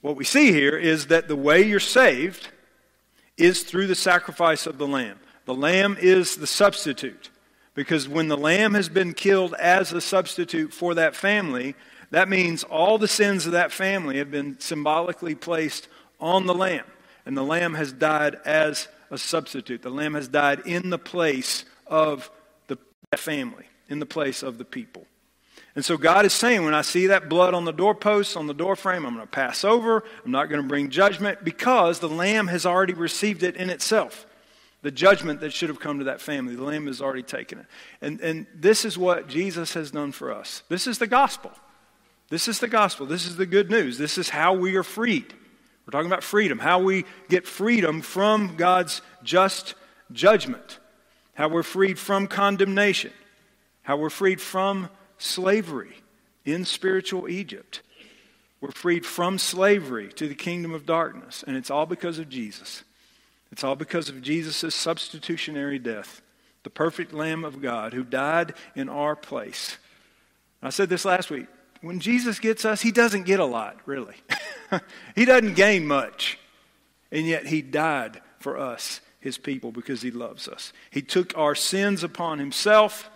[0.00, 2.48] what we see here is that the way you're saved
[3.36, 5.18] is through the sacrifice of the Lamb.
[5.44, 7.30] The Lamb is the substitute.
[7.80, 11.74] Because when the Lamb has been killed as a substitute for that family,
[12.10, 15.88] that means all the sins of that family have been symbolically placed
[16.20, 16.84] on the Lamb.
[17.24, 19.80] And the Lamb has died as a substitute.
[19.80, 22.30] The lamb has died in the place of
[22.66, 22.76] the
[23.16, 25.06] family, in the place of the people.
[25.74, 28.52] And so God is saying, when I see that blood on the doorposts, on the
[28.52, 30.04] doorframe, I'm going to pass over.
[30.22, 34.26] I'm not going to bring judgment because the lamb has already received it in itself.
[34.82, 37.66] The judgment that should have come to that family, the lamb has already taken it.
[38.00, 40.62] And, and this is what Jesus has done for us.
[40.68, 41.52] This is the gospel.
[42.30, 43.06] This is the gospel.
[43.06, 43.98] This is the good news.
[43.98, 45.34] This is how we are freed.
[45.84, 49.74] We're talking about freedom, how we get freedom from God's just
[50.12, 50.78] judgment,
[51.34, 53.12] how we're freed from condemnation,
[53.82, 54.88] how we're freed from
[55.18, 55.96] slavery
[56.44, 57.82] in spiritual Egypt.
[58.60, 62.84] We're freed from slavery to the kingdom of darkness, and it's all because of Jesus.
[63.52, 66.22] It's all because of Jesus' substitutionary death,
[66.62, 69.78] the perfect Lamb of God who died in our place.
[70.62, 71.46] I said this last week.
[71.80, 74.16] When Jesus gets us, he doesn't get a lot, really.
[75.14, 76.38] he doesn't gain much.
[77.10, 80.72] And yet he died for us, his people, because he loves us.
[80.90, 83.10] He took our sins upon himself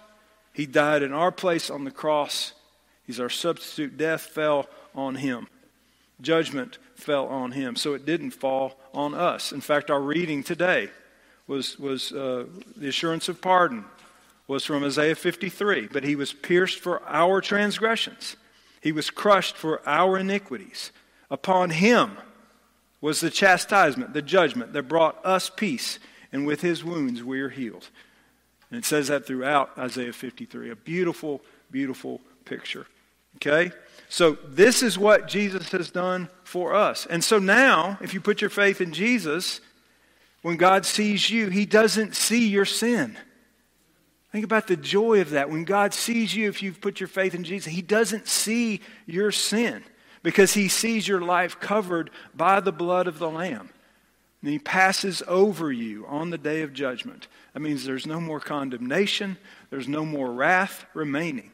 [0.55, 2.55] He died in our place on the cross.
[3.07, 3.99] He's our substitute.
[3.99, 5.49] Death fell on him.
[6.21, 7.77] Judgment fell on him.
[7.77, 9.53] So it didn't fall on us.
[9.53, 10.91] In fact, our reading today
[11.47, 13.85] was, was uh, the assurance of pardon
[14.47, 15.89] was from Isaiah 53.
[15.93, 18.37] But he was pierced for our transgressions,
[18.81, 20.91] he was crushed for our iniquities.
[21.31, 22.19] Upon him
[23.01, 25.99] was the chastisement, the judgment that brought us peace,
[26.33, 27.89] and with his wounds we are healed.
[28.71, 30.71] And it says that throughout Isaiah 53.
[30.71, 31.41] A beautiful,
[31.71, 32.87] beautiful picture.
[33.37, 33.73] Okay?
[34.09, 37.07] So, this is what Jesus has done for us.
[37.07, 39.61] And so now, if you put your faith in Jesus,
[40.43, 43.17] when God sees you, he doesn't see your sin.
[44.31, 45.49] Think about the joy of that.
[45.49, 49.33] When God sees you, if you've put your faith in Jesus, he doesn't see your
[49.33, 49.85] sin
[50.23, 53.71] because he sees your life covered by the blood of the Lamb.
[54.43, 57.29] And he passes over you on the day of judgment.
[57.53, 59.39] That means there's no more condemnation,
[59.71, 61.51] there's no more wrath remaining.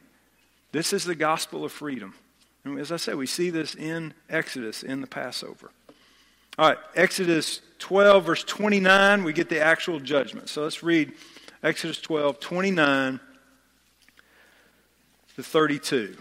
[0.71, 2.13] This is the gospel of freedom.
[2.63, 5.71] And as I said, we see this in Exodus, in the Passover.
[6.57, 10.49] All right, Exodus 12, verse 29, we get the actual judgment.
[10.49, 11.13] So let's read
[11.63, 13.19] Exodus 12, 29
[15.35, 15.95] to 32.
[15.95, 16.17] It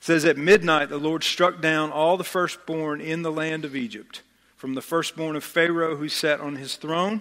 [0.00, 4.22] says, At midnight the Lord struck down all the firstborn in the land of Egypt,
[4.56, 7.20] from the firstborn of Pharaoh who sat on his throne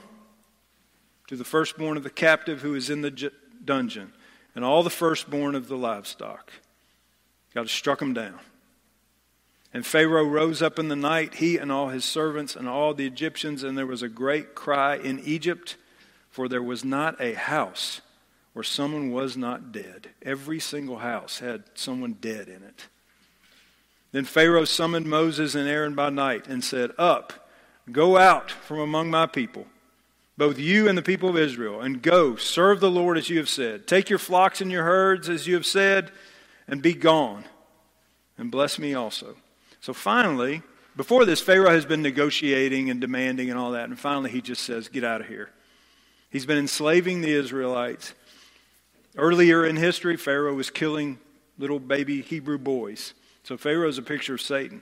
[1.28, 3.32] to the firstborn of the captive who is in the
[3.66, 4.14] dungeon,
[4.56, 6.52] and all the firstborn of the livestock.
[7.54, 8.40] God struck them down.
[9.74, 13.08] And Pharaoh rose up in the night, he and all his servants and all the
[13.08, 15.78] Egyptians, and there was a great cry in Egypt,
[16.30, 18.02] for there was not a house
[18.54, 20.10] where someone was not dead.
[20.22, 22.88] Every single house had someone dead in it.
[24.12, 27.50] Then Pharaoh summoned Moses and Aaron by night and said, Up,
[27.92, 29.66] go out from among my people,
[30.38, 33.50] both you and the people of Israel, and go, serve the Lord as you have
[33.50, 33.88] said.
[33.88, 36.12] Take your flocks and your herds as you have said
[36.68, 37.46] and be gone,
[38.38, 39.36] and bless me also.
[39.80, 40.64] So finally,
[40.96, 44.64] before this, Pharaoh has been negotiating and demanding and all that, and finally he just
[44.64, 45.50] says, Get out of here.
[46.30, 48.14] He's been enslaving the Israelites.
[49.16, 51.20] Earlier in history, Pharaoh was killing
[51.60, 53.14] little baby Hebrew boys.
[53.44, 54.82] So Pharaoh is a picture of Satan.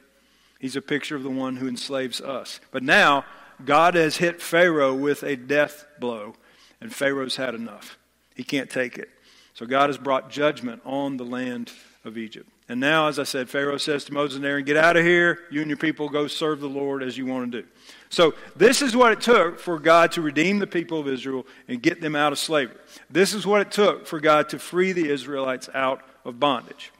[0.59, 2.59] He's a picture of the one who enslaves us.
[2.71, 3.25] But now,
[3.65, 6.35] God has hit Pharaoh with a death blow,
[6.79, 7.97] and Pharaoh's had enough.
[8.35, 9.09] He can't take it.
[9.53, 11.71] So God has brought judgment on the land
[12.03, 12.49] of Egypt.
[12.69, 15.39] And now, as I said, Pharaoh says to Moses and Aaron, Get out of here.
[15.51, 17.67] You and your people go serve the Lord as you want to do.
[18.09, 21.81] So, this is what it took for God to redeem the people of Israel and
[21.81, 22.77] get them out of slavery.
[23.09, 26.93] This is what it took for God to free the Israelites out of bondage.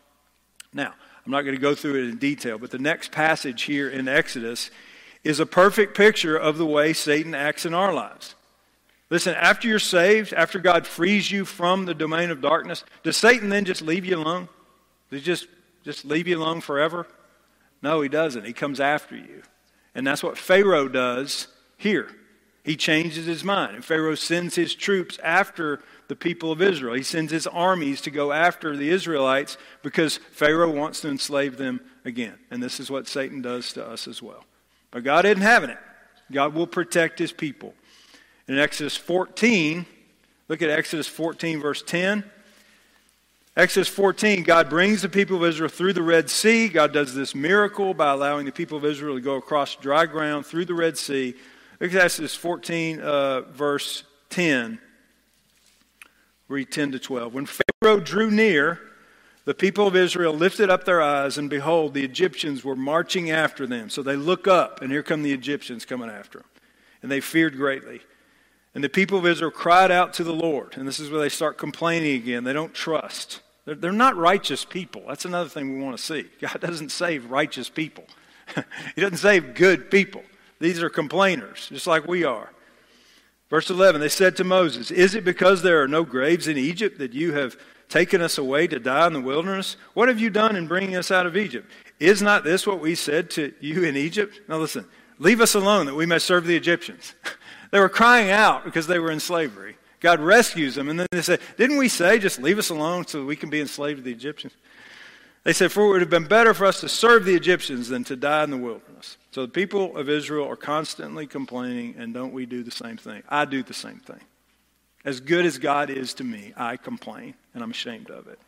[0.73, 0.93] Now,
[1.25, 4.07] I'm not going to go through it in detail, but the next passage here in
[4.07, 4.71] Exodus
[5.23, 8.35] is a perfect picture of the way Satan acts in our lives.
[9.09, 13.49] Listen, after you're saved, after God frees you from the domain of darkness, does Satan
[13.49, 14.47] then just leave you alone?
[15.09, 15.47] Does he just,
[15.83, 17.05] just leave you alone forever?
[17.81, 18.45] No, he doesn't.
[18.45, 19.43] He comes after you.
[19.93, 22.09] And that's what Pharaoh does here.
[22.63, 23.75] He changes his mind.
[23.75, 26.93] And Pharaoh sends his troops after the people of Israel.
[26.93, 31.81] He sends his armies to go after the Israelites because Pharaoh wants to enslave them
[32.05, 32.37] again.
[32.49, 34.45] And this is what Satan does to us as well.
[34.91, 35.77] But God isn't having it.
[36.31, 37.73] God will protect his people.
[38.47, 39.85] In Exodus 14,
[40.47, 42.23] look at Exodus 14, verse 10.
[43.55, 46.69] Exodus 14, God brings the people of Israel through the Red Sea.
[46.69, 50.45] God does this miracle by allowing the people of Israel to go across dry ground
[50.45, 51.35] through the Red Sea.
[51.79, 54.79] Look at Exodus 14, uh, verse 10.
[56.47, 57.33] Read 10 to 12.
[57.33, 58.79] When Pharaoh drew near,
[59.45, 63.65] the people of Israel lifted up their eyes, and behold, the Egyptians were marching after
[63.65, 63.89] them.
[63.89, 66.47] So they look up, and here come the Egyptians coming after them.
[67.01, 68.01] And they feared greatly.
[68.75, 70.77] And the people of Israel cried out to the Lord.
[70.77, 72.43] And this is where they start complaining again.
[72.43, 73.41] They don't trust.
[73.65, 75.03] They're, they're not righteous people.
[75.07, 76.27] That's another thing we want to see.
[76.41, 78.05] God doesn't save righteous people,
[78.95, 80.23] He doesn't save good people.
[80.59, 82.51] These are complainers, just like we are.
[83.49, 86.99] Verse 11 They said to Moses, Is it because there are no graves in Egypt
[86.99, 87.57] that you have
[87.91, 89.77] taken us away to die in the wilderness?
[89.93, 91.69] What have you done in bringing us out of Egypt?
[91.99, 94.39] Is not this what we said to you in Egypt?
[94.47, 94.85] Now listen,
[95.19, 97.13] leave us alone that we may serve the Egyptians.
[97.71, 99.77] They were crying out because they were in slavery.
[100.01, 100.89] God rescues them.
[100.89, 103.61] And then they say, Didn't we say just leave us alone so we can be
[103.61, 104.53] enslaved to the Egyptians?
[105.43, 108.03] They said, For it would have been better for us to serve the Egyptians than
[108.03, 109.17] to die in the wilderness.
[109.31, 113.23] So the people of Israel are constantly complaining, and don't we do the same thing?
[113.29, 114.19] I do the same thing.
[115.03, 118.39] As good as God is to me, I complain, and I'm ashamed of it.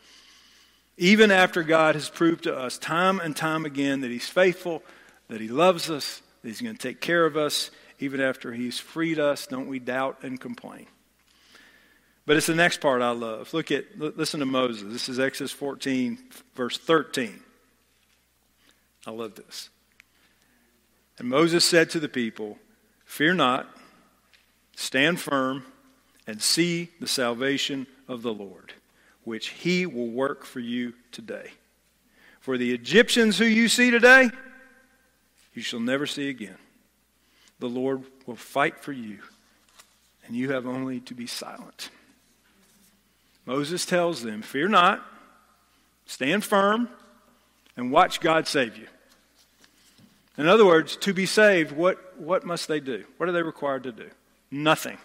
[0.97, 4.83] Even after God has proved to us time and time again that He's faithful,
[5.29, 7.71] that He loves us, that He's going to take care of us,
[8.03, 10.87] even after he's freed us, don't we doubt and complain?
[12.25, 13.53] But it's the next part I love.
[13.53, 14.91] Look at, listen to Moses.
[14.91, 16.17] This is Exodus 14,
[16.55, 17.39] verse 13.
[19.05, 19.69] I love this.
[21.17, 22.57] And Moses said to the people,
[23.05, 23.69] Fear not,
[24.75, 25.65] stand firm,
[26.27, 28.73] and see the salvation of the Lord,
[29.23, 31.51] which he will work for you today.
[32.39, 34.29] For the Egyptians who you see today,
[35.53, 36.57] you shall never see again.
[37.59, 39.19] The Lord will fight for you,
[40.25, 41.89] and you have only to be silent.
[43.45, 45.05] Moses tells them, Fear not,
[46.05, 46.89] stand firm,
[47.75, 48.87] and watch God save you.
[50.37, 53.03] In other words, to be saved, what, what must they do?
[53.17, 54.09] What are they required to do?
[54.49, 54.97] Nothing.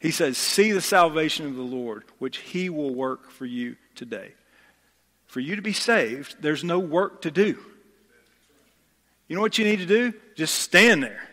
[0.00, 4.32] He says, See the salvation of the Lord, which he will work for you today.
[5.26, 7.56] For you to be saved, there's no work to do.
[9.28, 10.12] You know what you need to do?
[10.34, 11.28] Just stand there.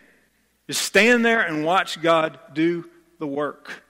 [0.68, 3.82] Just stand there and watch God do the work.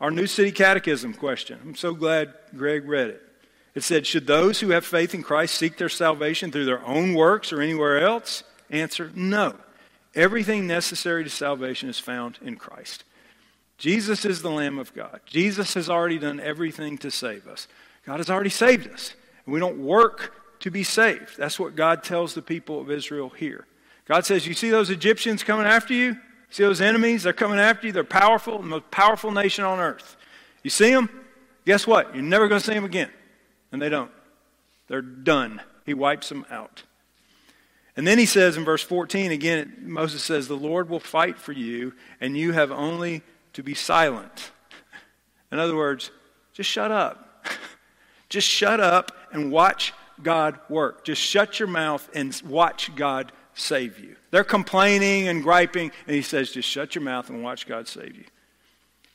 [0.00, 1.58] Our New City Catechism question.
[1.64, 3.22] I'm so glad Greg read it.
[3.74, 7.14] It said, Should those who have faith in Christ seek their salvation through their own
[7.14, 8.42] works or anywhere else?
[8.68, 9.54] Answer, no.
[10.14, 13.04] Everything necessary to salvation is found in Christ.
[13.78, 15.20] Jesus is the Lamb of God.
[15.24, 17.68] Jesus has already done everything to save us.
[18.04, 19.14] God has already saved us.
[19.46, 21.38] And we don't work to be saved.
[21.38, 23.66] That's what God tells the people of Israel here.
[24.06, 26.16] God says, You see those Egyptians coming after you?
[26.50, 27.22] See those enemies?
[27.22, 27.92] They're coming after you.
[27.92, 30.16] They're powerful, the most powerful nation on earth.
[30.62, 31.08] You see them?
[31.64, 32.14] Guess what?
[32.14, 33.10] You're never going to see them again.
[33.70, 34.10] And they don't.
[34.88, 35.60] They're done.
[35.86, 36.82] He wipes them out.
[37.96, 41.52] And then he says in verse 14, again, Moses says, The Lord will fight for
[41.52, 43.22] you, and you have only
[43.58, 44.52] to be silent.
[45.50, 46.12] In other words,
[46.52, 47.44] just shut up.
[48.28, 49.92] just shut up and watch
[50.22, 51.02] God work.
[51.04, 54.14] Just shut your mouth and watch God save you.
[54.30, 58.14] They're complaining and griping, and he says, just shut your mouth and watch God save
[58.14, 58.26] you.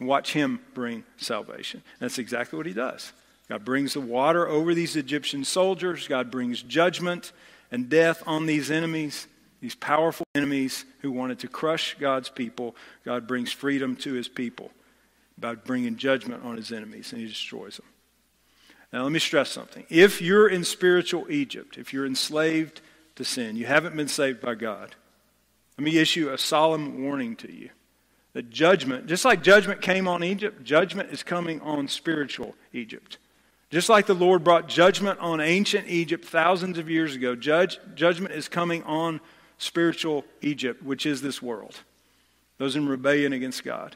[0.06, 1.82] Watch him bring salvation.
[2.02, 3.14] And that's exactly what he does.
[3.48, 6.06] God brings the water over these Egyptian soldiers.
[6.10, 7.32] God brings judgment
[7.72, 9.26] and death on these enemies,
[9.64, 12.76] these powerful enemies who wanted to crush God's people.
[13.06, 14.72] God brings freedom to his people
[15.38, 17.86] by bringing judgment on his enemies, and he destroys them.
[18.92, 19.86] Now, let me stress something.
[19.90, 22.82] If you're in spiritual Egypt, if you're enslaved
[23.16, 24.96] to sin, you haven't been saved by God,
[25.78, 27.70] let me issue a solemn warning to you
[28.34, 33.18] that judgment, just like judgment came on Egypt, judgment is coming on spiritual Egypt.
[33.70, 38.36] Just like the Lord brought judgment on ancient Egypt thousands of years ago, judge, judgment
[38.36, 39.22] is coming on
[39.64, 41.82] spiritual Egypt, which is this world.
[42.58, 43.96] Those in rebellion against God.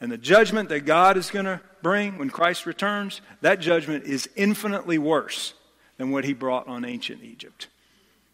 [0.00, 4.28] And the judgment that God is going to bring when Christ returns, that judgment is
[4.36, 5.54] infinitely worse
[5.96, 7.68] than what he brought on ancient Egypt.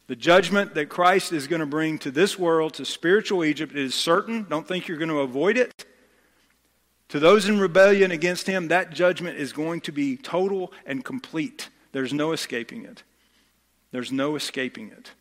[0.07, 3.95] The judgment that Christ is going to bring to this world, to spiritual Egypt, is
[3.95, 4.45] certain.
[4.51, 5.87] Don't think you're going to avoid it.
[7.09, 11.71] To those in rebellion against him, that judgment is going to be total and complete.
[11.93, 13.03] There's no escaping it.
[13.93, 15.13] There's no escaping it,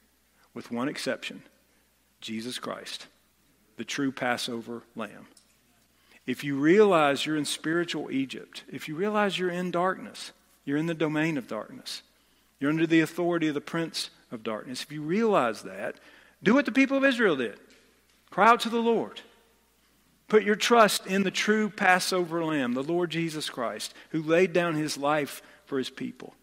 [0.54, 1.44] with one exception
[2.22, 3.08] Jesus Christ,
[3.78, 5.28] the true Passover lamb.
[6.26, 10.32] If you realize you're in spiritual Egypt, if you realize you're in darkness,
[10.64, 12.02] you're in the domain of darkness,
[12.60, 15.96] you're under the authority of the prince of darkness, if you realize that,
[16.42, 17.60] do what the people of Israel did
[18.30, 19.22] cry out to the Lord.
[20.28, 24.74] Put your trust in the true Passover lamb, the Lord Jesus Christ, who laid down
[24.74, 26.34] his life for his people.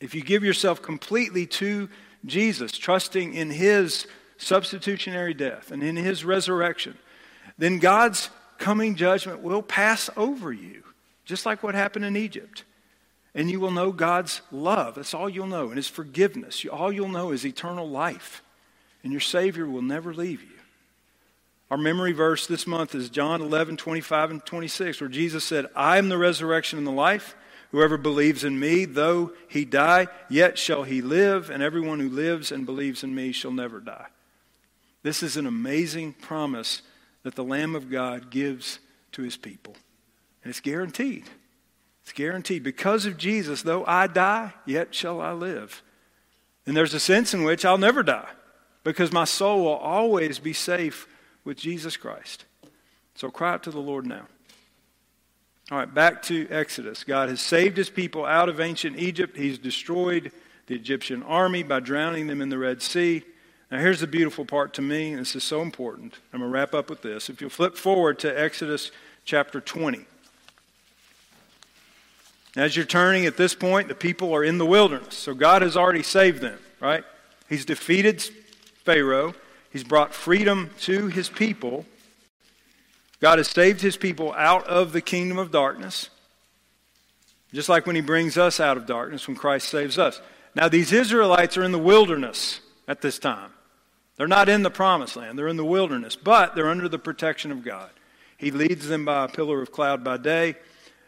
[0.00, 1.90] If you give yourself completely to
[2.24, 4.06] Jesus, trusting in his
[4.36, 6.96] substitutionary death and in his resurrection,
[7.58, 10.82] then God's coming judgment will pass over you,
[11.24, 12.64] just like what happened in Egypt.
[13.34, 14.94] And you will know God's love.
[14.94, 15.66] That's all you'll know.
[15.66, 16.64] And his forgiveness.
[16.70, 18.42] All you'll know is eternal life.
[19.02, 20.48] And your Savior will never leave you.
[21.70, 25.98] Our memory verse this month is John 11, 25 and 26, where Jesus said, I
[25.98, 27.34] am the resurrection and the life.
[27.74, 32.52] Whoever believes in me, though he die, yet shall he live, and everyone who lives
[32.52, 34.06] and believes in me shall never die.
[35.02, 36.82] This is an amazing promise
[37.24, 38.78] that the Lamb of God gives
[39.10, 39.74] to his people.
[40.44, 41.24] And it's guaranteed.
[42.04, 42.62] It's guaranteed.
[42.62, 45.82] Because of Jesus, though I die, yet shall I live.
[46.66, 48.30] And there's a sense in which I'll never die
[48.84, 51.08] because my soul will always be safe
[51.42, 52.44] with Jesus Christ.
[53.16, 54.26] So cry out to the Lord now.
[55.70, 57.04] All right, back to Exodus.
[57.04, 59.34] God has saved his people out of ancient Egypt.
[59.34, 60.30] He's destroyed
[60.66, 63.22] the Egyptian army by drowning them in the Red Sea.
[63.70, 66.18] Now, here's the beautiful part to me, and this is so important.
[66.34, 67.30] I'm going to wrap up with this.
[67.30, 68.90] If you'll flip forward to Exodus
[69.24, 70.04] chapter 20.
[72.56, 75.16] As you're turning at this point, the people are in the wilderness.
[75.16, 77.04] So God has already saved them, right?
[77.48, 78.22] He's defeated
[78.84, 79.34] Pharaoh.
[79.72, 81.86] He's brought freedom to his people.
[83.20, 86.10] God has saved his people out of the kingdom of darkness,
[87.52, 90.20] just like when he brings us out of darkness when Christ saves us.
[90.54, 93.50] Now, these Israelites are in the wilderness at this time.
[94.16, 97.50] They're not in the promised land, they're in the wilderness, but they're under the protection
[97.50, 97.90] of God.
[98.36, 100.56] He leads them by a pillar of cloud by day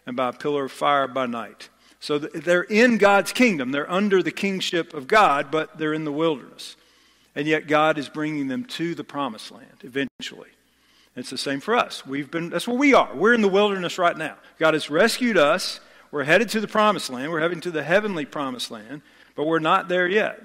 [0.07, 1.68] and by a pillar of fire by night.
[2.00, 3.72] So they're in God's kingdom.
[3.72, 6.76] They're under the kingship of God, but they're in the wilderness.
[7.34, 10.50] And yet God is bringing them to the promised land eventually.
[11.17, 12.07] It's the same for us.
[12.07, 13.14] We've been that's where we are.
[13.14, 14.37] We're in the wilderness right now.
[14.59, 15.81] God has rescued us.
[16.11, 17.33] We're headed to the promised land.
[17.33, 19.03] We're heading to the heavenly promised land,
[19.35, 20.41] but we're not there yet.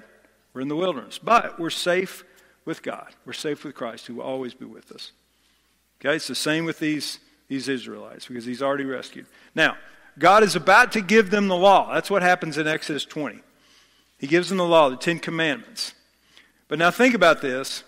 [0.54, 1.18] We're in the wilderness.
[1.18, 2.24] But we're safe
[2.64, 3.08] with God.
[3.24, 5.12] We're safe with Christ who will always be with us.
[6.00, 7.18] Okay, it's the same with these,
[7.48, 9.26] these Israelites because he's already rescued.
[9.54, 9.76] Now,
[10.18, 11.94] God is about to give them the law.
[11.94, 13.40] That's what happens in Exodus 20.
[14.18, 15.94] He gives them the law, the Ten Commandments.
[16.68, 17.84] But now think about this.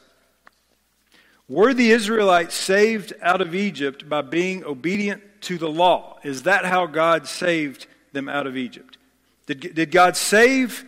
[1.49, 6.19] Were the Israelites saved out of Egypt by being obedient to the law?
[6.23, 8.97] Is that how God saved them out of Egypt?
[9.47, 10.85] Did, did God save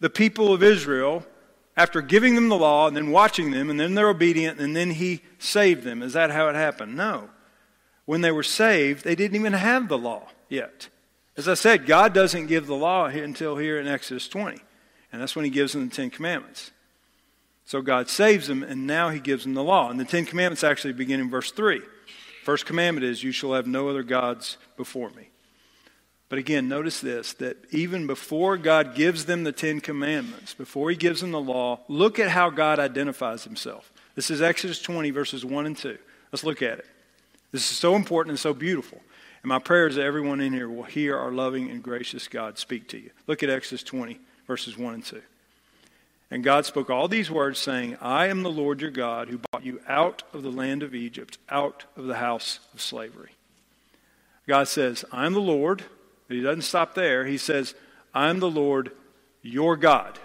[0.00, 1.24] the people of Israel
[1.76, 4.90] after giving them the law and then watching them, and then they're obedient, and then
[4.90, 6.02] He saved them?
[6.02, 6.96] Is that how it happened?
[6.96, 7.30] No.
[8.06, 10.88] When they were saved, they didn't even have the law yet.
[11.36, 14.58] As I said, God doesn't give the law until here in Exodus 20,
[15.12, 16.72] and that's when He gives them the Ten Commandments.
[17.66, 19.90] So God saves them, and now He gives them the law.
[19.90, 21.82] And the Ten Commandments actually begin in verse 3.
[22.44, 25.30] First commandment is, You shall have no other gods before me.
[26.28, 30.96] But again, notice this that even before God gives them the Ten Commandments, before He
[30.96, 33.92] gives them the law, look at how God identifies Himself.
[34.14, 35.98] This is Exodus 20, verses 1 and 2.
[36.32, 36.86] Let's look at it.
[37.50, 39.00] This is so important and so beautiful.
[39.42, 42.58] And my prayer is that everyone in here will hear our loving and gracious God
[42.58, 43.10] speak to you.
[43.26, 45.20] Look at Exodus 20, verses 1 and 2.
[46.30, 49.64] And God spoke all these words, saying, I am the Lord your God who brought
[49.64, 53.30] you out of the land of Egypt, out of the house of slavery.
[54.46, 55.84] God says, I am the Lord.
[56.26, 57.24] But he doesn't stop there.
[57.24, 57.74] He says,
[58.12, 58.90] I am the Lord
[59.42, 60.18] your God.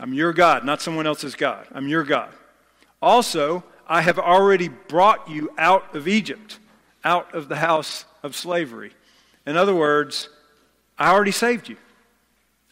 [0.00, 1.66] I'm your God, not someone else's God.
[1.72, 2.30] I'm your God.
[3.00, 6.58] Also, I have already brought you out of Egypt
[7.04, 8.92] out of the house of slavery.
[9.46, 10.28] In other words,
[10.98, 11.76] I already saved you.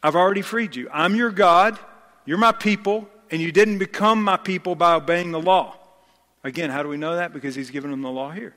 [0.02, 0.88] I've already freed you.
[0.92, 1.78] I'm your God.
[2.24, 5.76] You're my people, and you didn't become my people by obeying the law.
[6.44, 7.32] Again, how do we know that?
[7.32, 8.54] Because he's given them the law here.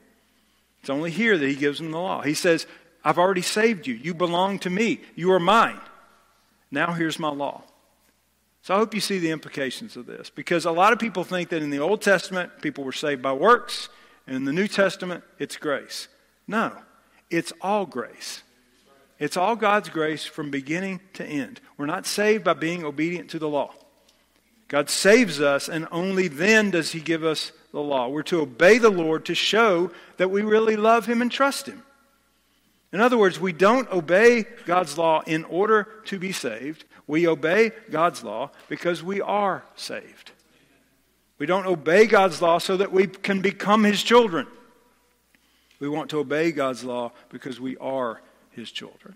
[0.82, 2.22] It's only here that he gives them the law.
[2.22, 2.68] He says,
[3.04, 3.96] I've already saved you.
[3.96, 5.02] You belong to me.
[5.16, 5.80] You are mine.
[6.72, 7.64] Now here's my law.
[8.62, 11.50] So I hope you see the implications of this because a lot of people think
[11.50, 13.90] that in the Old Testament, people were saved by works
[14.28, 16.08] and in the New Testament, it's grace.
[16.48, 16.72] No,
[17.32, 18.44] it's all grace.
[19.20, 21.60] It's all God's grace from beginning to end.
[21.78, 23.74] We're not saved by being obedient to the law.
[24.70, 28.08] God saves us, and only then does He give us the law.
[28.08, 31.84] We're to obey the Lord to show that we really love Him and trust Him.
[32.94, 36.86] In other words, we don't obey God's law in order to be saved.
[37.06, 40.32] We obey God's law because we are saved.
[41.40, 44.48] We don't obey God's law so that we can become His children.
[45.80, 48.22] We want to obey God's law because we are
[48.60, 49.16] His children.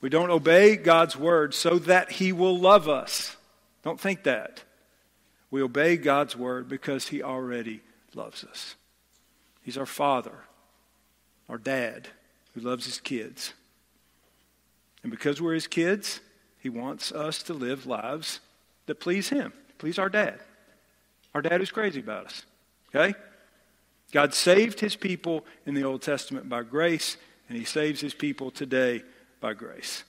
[0.00, 3.36] We don't obey God's word so that He will love us.
[3.82, 4.62] Don't think that.
[5.50, 7.80] We obey God's word because He already
[8.14, 8.76] loves us.
[9.62, 10.44] He's our Father,
[11.48, 12.08] our dad,
[12.54, 13.52] who loves His kids.
[15.02, 16.20] And because we're His kids,
[16.58, 18.40] He wants us to live lives
[18.86, 20.38] that please Him, please our dad.
[21.34, 22.46] Our dad is crazy about us.
[22.94, 23.14] Okay?
[24.12, 27.16] God saved his people in the Old Testament by grace,
[27.48, 29.02] and he saves his people today
[29.40, 30.04] by grace.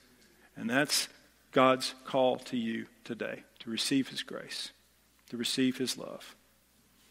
[0.56, 1.08] And that's
[1.52, 4.72] God's call to you today to receive his grace,
[5.30, 6.34] to receive his love.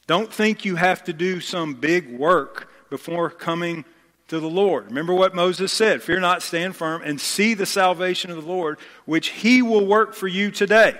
[0.05, 3.83] Don't think you have to do some big work before coming
[4.27, 4.85] to the Lord.
[4.85, 8.77] Remember what Moses said Fear not, stand firm, and see the salvation of the Lord,
[9.05, 10.95] which he will work for you today.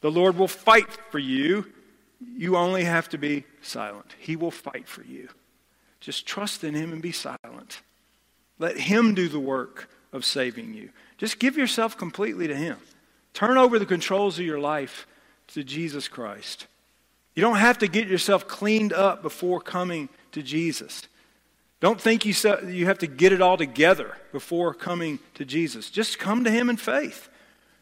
[0.00, 1.66] The Lord will fight for you
[2.20, 4.14] you only have to be silent.
[4.18, 5.28] He will fight for you.
[6.00, 7.82] Just trust in Him and be silent.
[8.58, 10.90] Let Him do the work of saving you.
[11.16, 12.78] Just give yourself completely to Him.
[13.34, 15.06] Turn over the controls of your life
[15.48, 16.66] to Jesus Christ.
[17.34, 21.02] You don't have to get yourself cleaned up before coming to Jesus.
[21.80, 22.34] Don't think you,
[22.66, 25.90] you have to get it all together before coming to Jesus.
[25.90, 27.28] Just come to Him in faith.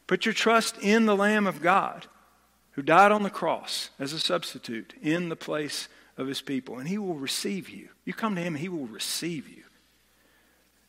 [0.06, 2.06] Put your trust in the Lamb of God
[2.76, 6.78] who died on the cross as a substitute in the place of his people.
[6.78, 7.88] And he will receive you.
[8.04, 9.64] You come to him, he will receive you.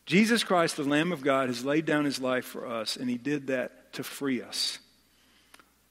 [0.08, 3.18] Jesus Christ, the Lamb of God, has laid down his life for us, and he
[3.18, 4.78] did that to free us.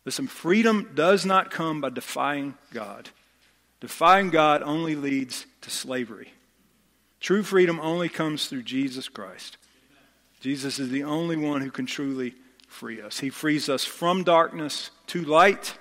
[0.05, 3.09] Listen, freedom does not come by defying God.
[3.79, 6.33] Defying God only leads to slavery.
[7.19, 9.57] True freedom only comes through Jesus Christ.
[10.39, 12.33] Jesus is the only one who can truly
[12.67, 13.19] free us.
[13.19, 15.77] He frees us from darkness to light.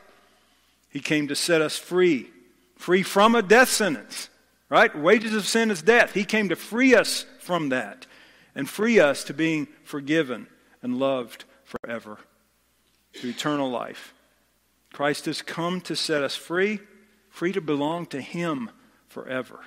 [0.91, 2.29] He came to set us free,
[2.77, 4.29] free from a death sentence,
[4.69, 4.95] right?
[4.95, 6.13] Wages of sin is death.
[6.13, 8.07] He came to free us from that
[8.57, 10.49] and free us to being forgiven
[10.83, 12.19] and loved forever
[13.13, 14.15] to eternal life.
[14.93, 16.81] Christ has come to set us free,
[17.29, 18.71] free to belong to Him
[19.09, 19.61] forever.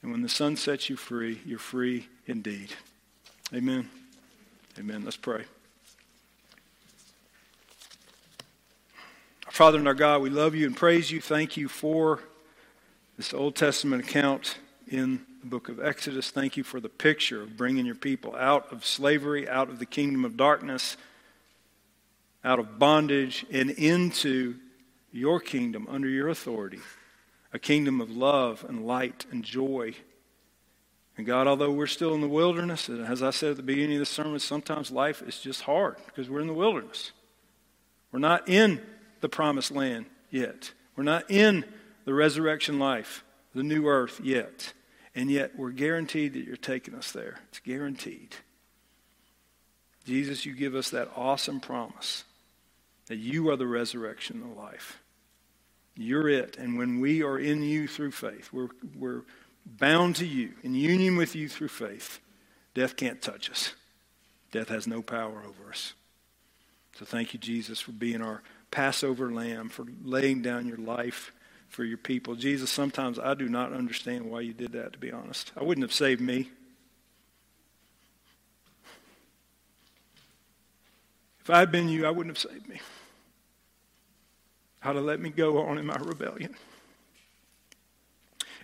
[0.00, 2.72] And when the Son sets you free, you're free indeed.
[3.52, 3.90] Amen.
[4.78, 5.04] Amen.
[5.04, 5.44] Let's pray.
[9.50, 11.20] Father and our God, we love you and praise you.
[11.20, 12.20] Thank you for
[13.16, 14.56] this Old Testament account
[14.88, 16.30] in the book of Exodus.
[16.30, 19.86] Thank you for the picture of bringing your people out of slavery, out of the
[19.86, 20.96] kingdom of darkness,
[22.44, 24.56] out of bondage, and into
[25.12, 26.80] your kingdom under your authority,
[27.52, 29.94] a kingdom of love and light and joy
[31.16, 33.96] and God, although we're still in the wilderness, and as I said at the beginning
[33.96, 37.12] of the sermon, sometimes life is just hard because we're in the wilderness.
[38.10, 38.80] We're not in
[39.20, 40.72] the promised land yet.
[40.96, 41.64] We're not in
[42.06, 43.24] the resurrection life,
[43.54, 44.72] the new earth yet.
[45.14, 47.40] And yet we're guaranteed that you're taking us there.
[47.48, 48.34] It's guaranteed.
[50.04, 52.24] Jesus, you give us that awesome promise
[53.06, 55.00] that you are the resurrection of life.
[55.94, 56.56] You're it.
[56.56, 59.22] And when we are in you through faith, we're, we're
[59.66, 62.20] bound to you, in union with you through faith,
[62.74, 63.74] death can't touch us.
[64.50, 65.92] Death has no power over us.
[66.98, 71.32] So thank you, Jesus, for being our Passover lamb, for laying down your life
[71.72, 72.34] for your people.
[72.34, 75.52] Jesus, sometimes I do not understand why you did that, to be honest.
[75.56, 76.50] I wouldn't have saved me.
[81.40, 82.80] If I had been you, I wouldn't have saved me.
[84.80, 86.54] How to let me go on in my rebellion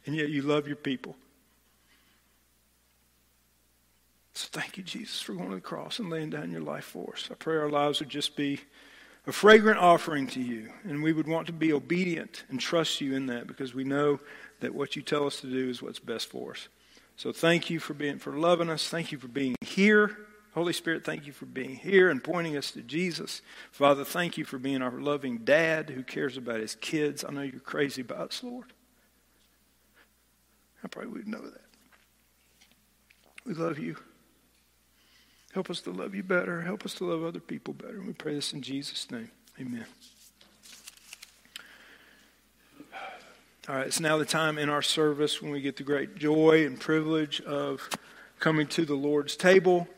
[0.06, 1.16] and yet you love your people.
[4.34, 7.12] So thank you, Jesus, for going to the cross and laying down your life for
[7.12, 7.28] us.
[7.30, 8.60] I pray our lives would just be
[9.28, 13.14] a fragrant offering to you, and we would want to be obedient and trust you
[13.14, 14.18] in that because we know
[14.60, 16.68] that what you tell us to do is what's best for us.
[17.16, 18.88] So thank you for being for loving us.
[18.88, 20.16] Thank you for being here.
[20.54, 23.42] Holy Spirit, thank you for being here and pointing us to Jesus.
[23.70, 27.22] Father, thank you for being our loving dad who cares about his kids.
[27.22, 28.72] I know you're crazy about us, Lord.
[30.82, 31.64] I pray we'd know that.
[33.44, 33.96] We love you.
[35.58, 36.60] Help us to love you better.
[36.60, 37.96] Help us to love other people better.
[37.96, 39.28] And we pray this in Jesus' name.
[39.60, 39.84] Amen.
[43.68, 46.64] All right, it's now the time in our service when we get the great joy
[46.64, 47.90] and privilege of
[48.38, 49.88] coming to the Lord's table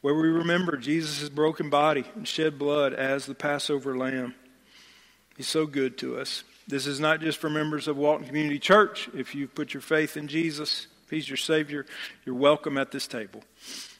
[0.00, 4.34] where we remember Jesus' broken body and shed blood as the Passover lamb.
[5.36, 6.42] He's so good to us.
[6.66, 9.10] This is not just for members of Walton Community Church.
[9.14, 11.84] If you've put your faith in Jesus, if He's your Savior,
[12.24, 13.44] you're welcome at this table.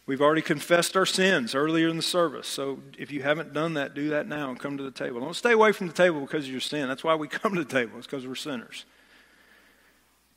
[0.05, 2.49] We've already confessed our sins earlier in the service.
[2.49, 5.21] So if you haven't done that, do that now and come to the table.
[5.21, 6.89] Don't stay away from the table because of your sin.
[6.89, 8.85] That's why we come to the table, it's because we're sinners.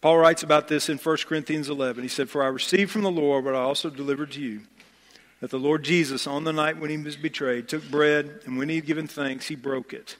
[0.02, 2.04] Paul writes about this in 1 Corinthians 11.
[2.04, 4.62] He said, For I received from the Lord what I also delivered to you
[5.40, 8.70] that the Lord Jesus, on the night when he was betrayed, took bread, and when
[8.70, 10.18] he had given thanks, he broke it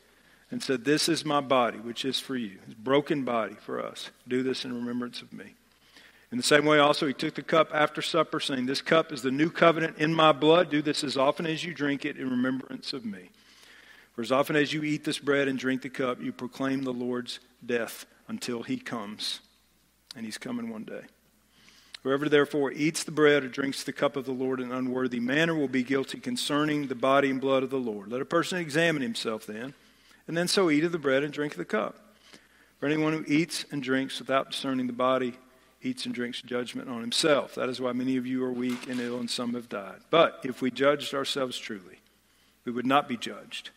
[0.52, 2.58] and said, This is my body, which is for you.
[2.66, 4.10] His broken body for us.
[4.28, 5.56] Do this in remembrance of me.
[6.32, 9.22] In the same way, also, he took the cup after supper, saying, This cup is
[9.22, 10.70] the new covenant in my blood.
[10.70, 13.30] Do this as often as you drink it in remembrance of me.
[14.14, 16.94] For as often as you eat this bread and drink the cup, you proclaim the
[16.94, 19.42] Lord's death until he comes.
[20.16, 21.02] And he's coming one day.
[22.04, 25.20] Whoever therefore eats the bread or drinks the cup of the Lord in an unworthy
[25.20, 28.12] manner will be guilty concerning the body and blood of the Lord.
[28.12, 29.74] Let a person examine himself then
[30.28, 31.96] and then so eat of the bread and drink of the cup.
[32.80, 35.34] For anyone who eats and drinks without discerning the body
[35.86, 37.56] eats and drinks judgment on himself.
[37.56, 40.00] That is why many of you are weak and ill, and some have died.
[40.10, 42.00] But if we judged ourselves truly,
[42.66, 43.70] we would not be judged.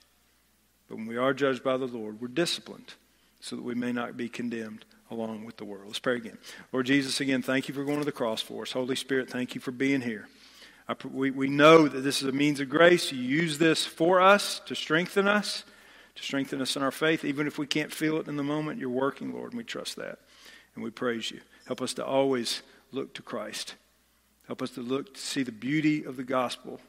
[0.89, 2.95] But when we are judged by the Lord, we're disciplined
[3.41, 5.87] so that we may not be condemned along with the world.
[5.87, 6.39] Let's pray again.
[6.73, 8.73] Lord Jesus, again, thank you for going to the cross for us.
[8.73, 10.29] Holy Spirit, thank you for being here.
[10.89, 13.13] I, we, we know that this is a means of grace.
[13.13, 15.65] You use this for us to strengthen us
[16.19, 17.25] to strengthen us in our faith.
[17.25, 19.97] Even if we can't feel it in the moment, you're working, Lord, and we trust
[19.97, 20.19] that.
[20.75, 21.41] And we praise you.
[21.69, 22.63] Help us to always
[22.93, 23.75] look to Christ.
[24.47, 26.81] Help us to look to see the beauty of the gospel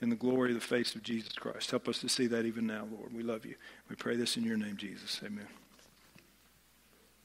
[0.00, 1.72] in the glory of the face of Jesus Christ.
[1.72, 3.12] Help us to see that even now, Lord.
[3.12, 3.56] We love you.
[3.90, 5.20] We pray this in your name, Jesus.
[5.24, 5.48] Amen.